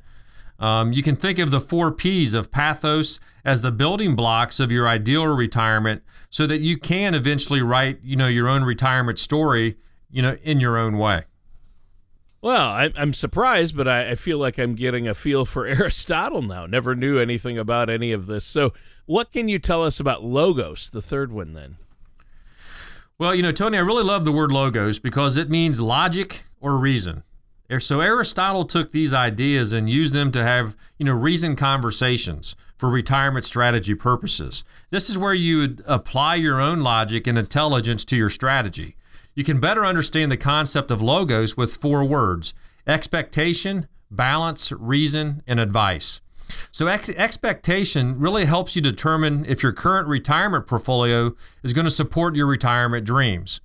Um, 0.58 0.92
you 0.92 1.02
can 1.02 1.14
think 1.14 1.38
of 1.38 1.50
the 1.50 1.60
four 1.60 1.92
P's 1.92 2.34
of 2.34 2.50
pathos 2.50 3.20
as 3.44 3.62
the 3.62 3.70
building 3.70 4.16
blocks 4.16 4.58
of 4.58 4.72
your 4.72 4.88
ideal 4.88 5.26
retirement 5.26 6.02
so 6.30 6.46
that 6.46 6.60
you 6.60 6.76
can 6.76 7.14
eventually 7.14 7.62
write, 7.62 8.00
you 8.02 8.16
know, 8.16 8.26
your 8.26 8.48
own 8.48 8.64
retirement 8.64 9.18
story, 9.18 9.76
you 10.10 10.20
know, 10.20 10.36
in 10.42 10.58
your 10.58 10.76
own 10.76 10.98
way. 10.98 11.24
Well, 12.40 12.68
I, 12.68 12.90
am 12.96 13.14
surprised, 13.14 13.76
but 13.76 13.88
I, 13.88 14.10
I, 14.10 14.14
feel 14.14 14.38
like 14.38 14.58
I'm 14.58 14.76
getting 14.76 15.08
a 15.08 15.14
feel 15.14 15.44
for 15.44 15.66
Aristotle 15.66 16.42
now. 16.42 16.66
Never 16.66 16.94
knew 16.94 17.18
anything 17.18 17.58
about 17.58 17.90
any 17.90 18.12
of 18.12 18.26
this. 18.26 18.44
So, 18.44 18.72
what 19.06 19.32
can 19.32 19.48
you 19.48 19.58
tell 19.58 19.82
us 19.82 19.98
about 19.98 20.22
logos, 20.22 20.90
the 20.90 21.02
third 21.02 21.32
one, 21.32 21.54
then? 21.54 21.78
Well, 23.18 23.34
you 23.34 23.42
know, 23.42 23.50
Tony, 23.50 23.78
I 23.78 23.80
really 23.80 24.04
love 24.04 24.24
the 24.24 24.32
word 24.32 24.52
logos 24.52 25.00
because 25.00 25.36
it 25.36 25.50
means 25.50 25.80
logic 25.80 26.44
or 26.60 26.78
reason. 26.78 27.24
So 27.80 28.00
Aristotle 28.00 28.64
took 28.64 28.92
these 28.92 29.12
ideas 29.12 29.72
and 29.72 29.90
used 29.90 30.14
them 30.14 30.30
to 30.30 30.42
have, 30.42 30.74
you 30.98 31.04
know, 31.04 31.12
reasoned 31.12 31.58
conversations 31.58 32.56
for 32.78 32.88
retirement 32.88 33.44
strategy 33.44 33.94
purposes. 33.94 34.64
This 34.88 35.10
is 35.10 35.18
where 35.18 35.34
you 35.34 35.58
would 35.58 35.82
apply 35.86 36.36
your 36.36 36.60
own 36.60 36.80
logic 36.80 37.26
and 37.26 37.36
intelligence 37.36 38.06
to 38.06 38.16
your 38.16 38.30
strategy. 38.30 38.96
You 39.34 39.44
can 39.44 39.60
better 39.60 39.84
understand 39.84 40.32
the 40.32 40.38
concept 40.38 40.90
of 40.90 41.02
logos 41.02 41.56
with 41.56 41.76
four 41.76 42.04
words: 42.04 42.54
expectation, 42.86 43.86
balance, 44.10 44.72
reason, 44.72 45.42
and 45.46 45.60
advice. 45.60 46.22
So 46.72 46.86
ex- 46.86 47.10
expectation 47.10 48.18
really 48.18 48.46
helps 48.46 48.74
you 48.74 48.80
determine 48.80 49.44
if 49.44 49.62
your 49.62 49.72
current 49.72 50.08
retirement 50.08 50.66
portfolio 50.66 51.34
is 51.62 51.74
going 51.74 51.84
to 51.84 51.90
support 51.90 52.34
your 52.34 52.46
retirement 52.46 53.04
dreams. 53.04 53.60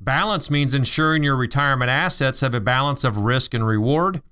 Balance 0.00 0.50
means 0.50 0.74
ensuring 0.74 1.22
your 1.22 1.36
retirement 1.36 1.90
assets 1.90 2.40
have 2.40 2.54
a 2.54 2.60
balance 2.60 3.04
of 3.04 3.18
risk 3.18 3.54
and 3.54 3.66
reward. 3.66 4.22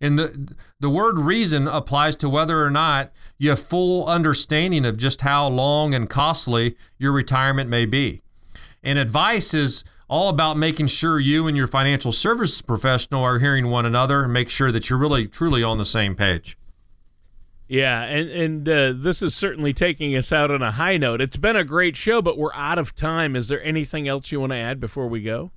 And 0.00 0.18
the 0.18 0.54
the 0.80 0.90
word 0.90 1.18
reason 1.18 1.68
applies 1.68 2.16
to 2.16 2.28
whether 2.28 2.64
or 2.64 2.70
not 2.70 3.12
you 3.38 3.50
have 3.50 3.60
full 3.60 4.06
understanding 4.06 4.84
of 4.84 4.96
just 4.96 5.20
how 5.20 5.48
long 5.48 5.94
and 5.94 6.08
costly 6.08 6.76
your 6.98 7.12
retirement 7.12 7.68
may 7.68 7.84
be. 7.84 8.22
And 8.82 8.98
advice 8.98 9.52
is 9.52 9.84
all 10.08 10.28
about 10.28 10.56
making 10.56 10.88
sure 10.88 11.20
you 11.20 11.46
and 11.46 11.56
your 11.56 11.66
financial 11.66 12.12
services 12.12 12.62
professional 12.62 13.22
are 13.22 13.38
hearing 13.38 13.70
one 13.70 13.86
another 13.86 14.24
and 14.24 14.32
make 14.32 14.50
sure 14.50 14.72
that 14.72 14.88
you're 14.90 14.98
really 14.98 15.28
truly 15.28 15.62
on 15.62 15.78
the 15.78 15.84
same 15.84 16.16
page. 16.16 16.56
Yeah, 17.70 18.02
and 18.02 18.28
and 18.30 18.68
uh, 18.68 18.92
this 18.96 19.22
is 19.22 19.32
certainly 19.32 19.72
taking 19.72 20.16
us 20.16 20.32
out 20.32 20.50
on 20.50 20.60
a 20.60 20.72
high 20.72 20.96
note. 20.96 21.20
It's 21.20 21.36
been 21.36 21.54
a 21.54 21.62
great 21.62 21.96
show, 21.96 22.20
but 22.20 22.36
we're 22.36 22.52
out 22.52 22.80
of 22.80 22.96
time. 22.96 23.36
Is 23.36 23.46
there 23.46 23.62
anything 23.62 24.08
else 24.08 24.32
you 24.32 24.40
want 24.40 24.50
to 24.50 24.56
add 24.56 24.80
before 24.80 25.06
we 25.06 25.22
go? 25.22 25.52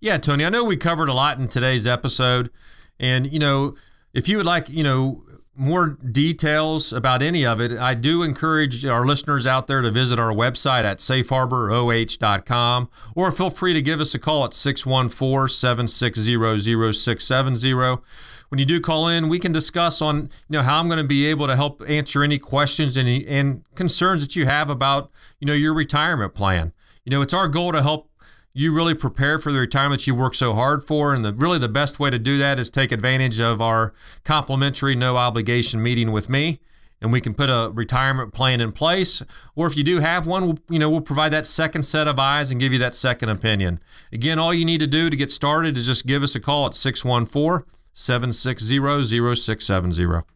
Yeah, 0.00 0.16
Tony, 0.18 0.44
I 0.44 0.48
know 0.48 0.64
we 0.64 0.76
covered 0.76 1.08
a 1.08 1.12
lot 1.14 1.38
in 1.38 1.46
today's 1.46 1.86
episode, 1.86 2.50
and 2.98 3.32
you 3.32 3.38
know, 3.38 3.76
if 4.14 4.28
you 4.28 4.36
would 4.36 4.46
like, 4.46 4.68
you 4.68 4.82
know, 4.82 5.22
more 5.56 5.98
details 6.10 6.92
about 6.92 7.22
any 7.22 7.46
of 7.46 7.60
it, 7.60 7.72
I 7.72 7.94
do 7.94 8.22
encourage 8.22 8.84
our 8.84 9.04
listeners 9.06 9.46
out 9.46 9.66
there 9.66 9.80
to 9.80 9.90
visit 9.90 10.18
our 10.18 10.32
website 10.32 10.84
at 10.84 10.98
safeharboroh.com 10.98 12.90
or 13.14 13.32
feel 13.32 13.50
free 13.50 13.72
to 13.72 13.82
give 13.82 14.00
us 14.00 14.14
a 14.14 14.18
call 14.18 14.44
at 14.44 14.54
614 14.54 15.48
760 15.48 16.92
0670 16.92 18.02
when 18.48 18.58
you 18.60 18.64
do 18.64 18.80
call 18.80 19.08
in, 19.08 19.28
we 19.28 19.38
can 19.38 19.52
discuss 19.52 20.00
on 20.00 20.16
you 20.48 20.50
know 20.50 20.62
how 20.62 20.78
I'm 20.78 20.88
going 20.88 21.02
to 21.02 21.04
be 21.04 21.26
able 21.26 21.46
to 21.46 21.56
help 21.56 21.82
answer 21.88 22.22
any 22.22 22.38
questions 22.38 22.96
and 22.96 23.08
and 23.08 23.64
concerns 23.74 24.22
that 24.22 24.36
you 24.36 24.46
have 24.46 24.70
about 24.70 25.10
you 25.40 25.46
know 25.46 25.52
your 25.52 25.74
retirement 25.74 26.34
plan. 26.34 26.72
You 27.04 27.10
know, 27.10 27.22
it's 27.22 27.34
our 27.34 27.48
goal 27.48 27.72
to 27.72 27.82
help 27.82 28.10
you 28.56 28.72
really 28.72 28.94
prepare 28.94 29.38
for 29.38 29.52
the 29.52 29.60
retirement 29.60 30.06
you 30.06 30.14
work 30.14 30.34
so 30.34 30.54
hard 30.54 30.82
for, 30.82 31.12
and 31.12 31.24
the 31.24 31.32
really 31.32 31.58
the 31.58 31.68
best 31.68 32.00
way 32.00 32.10
to 32.10 32.18
do 32.18 32.38
that 32.38 32.58
is 32.58 32.70
take 32.70 32.90
advantage 32.90 33.38
of 33.38 33.60
our 33.60 33.92
complimentary 34.24 34.94
no 34.94 35.16
obligation 35.16 35.82
meeting 35.82 36.10
with 36.10 36.30
me 36.30 36.58
and 37.00 37.12
we 37.12 37.20
can 37.20 37.34
put 37.34 37.50
a 37.50 37.70
retirement 37.74 38.32
plan 38.32 38.60
in 38.60 38.72
place. 38.72 39.22
Or 39.54 39.66
if 39.66 39.76
you 39.76 39.84
do 39.84 39.98
have 39.98 40.26
one, 40.26 40.46
we'll, 40.46 40.58
you 40.70 40.78
know, 40.78 40.88
we'll 40.88 41.02
provide 41.02 41.32
that 41.32 41.46
second 41.46 41.82
set 41.82 42.08
of 42.08 42.18
eyes 42.18 42.50
and 42.50 42.58
give 42.58 42.72
you 42.72 42.78
that 42.78 42.94
second 42.94 43.28
opinion. 43.28 43.80
Again, 44.12 44.38
all 44.38 44.54
you 44.54 44.64
need 44.64 44.80
to 44.80 44.86
do 44.86 45.10
to 45.10 45.16
get 45.16 45.30
started 45.30 45.76
is 45.76 45.86
just 45.86 46.06
give 46.06 46.22
us 46.22 46.34
a 46.34 46.40
call 46.40 46.66
at 46.66 46.74
614 46.74 47.66
760 47.92 49.34
0670. 49.34 50.35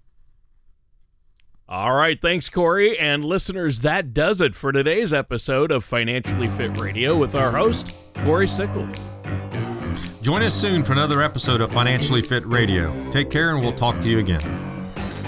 All 1.70 1.94
right, 1.94 2.20
thanks, 2.20 2.48
Corey. 2.48 2.98
And 2.98 3.24
listeners, 3.24 3.78
that 3.80 4.12
does 4.12 4.40
it 4.40 4.56
for 4.56 4.72
today's 4.72 5.12
episode 5.12 5.70
of 5.70 5.84
Financially 5.84 6.48
Fit 6.48 6.76
Radio 6.76 7.16
with 7.16 7.36
our 7.36 7.52
host, 7.52 7.94
Corey 8.24 8.48
Sickles. 8.48 9.06
Join 10.20 10.42
us 10.42 10.52
soon 10.52 10.82
for 10.82 10.94
another 10.94 11.22
episode 11.22 11.60
of 11.60 11.70
Financially 11.70 12.22
Fit 12.22 12.44
Radio. 12.44 13.08
Take 13.10 13.30
care, 13.30 13.54
and 13.54 13.62
we'll 13.62 13.72
talk 13.72 14.00
to 14.00 14.08
you 14.08 14.18
again. 14.18 14.40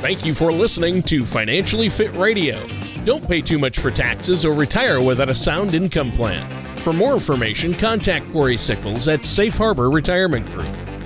Thank 0.00 0.26
you 0.26 0.34
for 0.34 0.52
listening 0.52 1.04
to 1.04 1.24
Financially 1.24 1.88
Fit 1.88 2.12
Radio. 2.16 2.66
Don't 3.04 3.24
pay 3.28 3.40
too 3.40 3.60
much 3.60 3.78
for 3.78 3.92
taxes 3.92 4.44
or 4.44 4.52
retire 4.52 5.00
without 5.00 5.28
a 5.28 5.36
sound 5.36 5.74
income 5.74 6.10
plan. 6.10 6.76
For 6.78 6.92
more 6.92 7.12
information, 7.12 7.72
contact 7.72 8.28
Corey 8.32 8.56
Sickles 8.56 9.06
at 9.06 9.24
Safe 9.24 9.56
Harbor 9.56 9.90
Retirement 9.90 10.46
Group. 10.46 10.66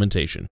implementation. 0.00 0.48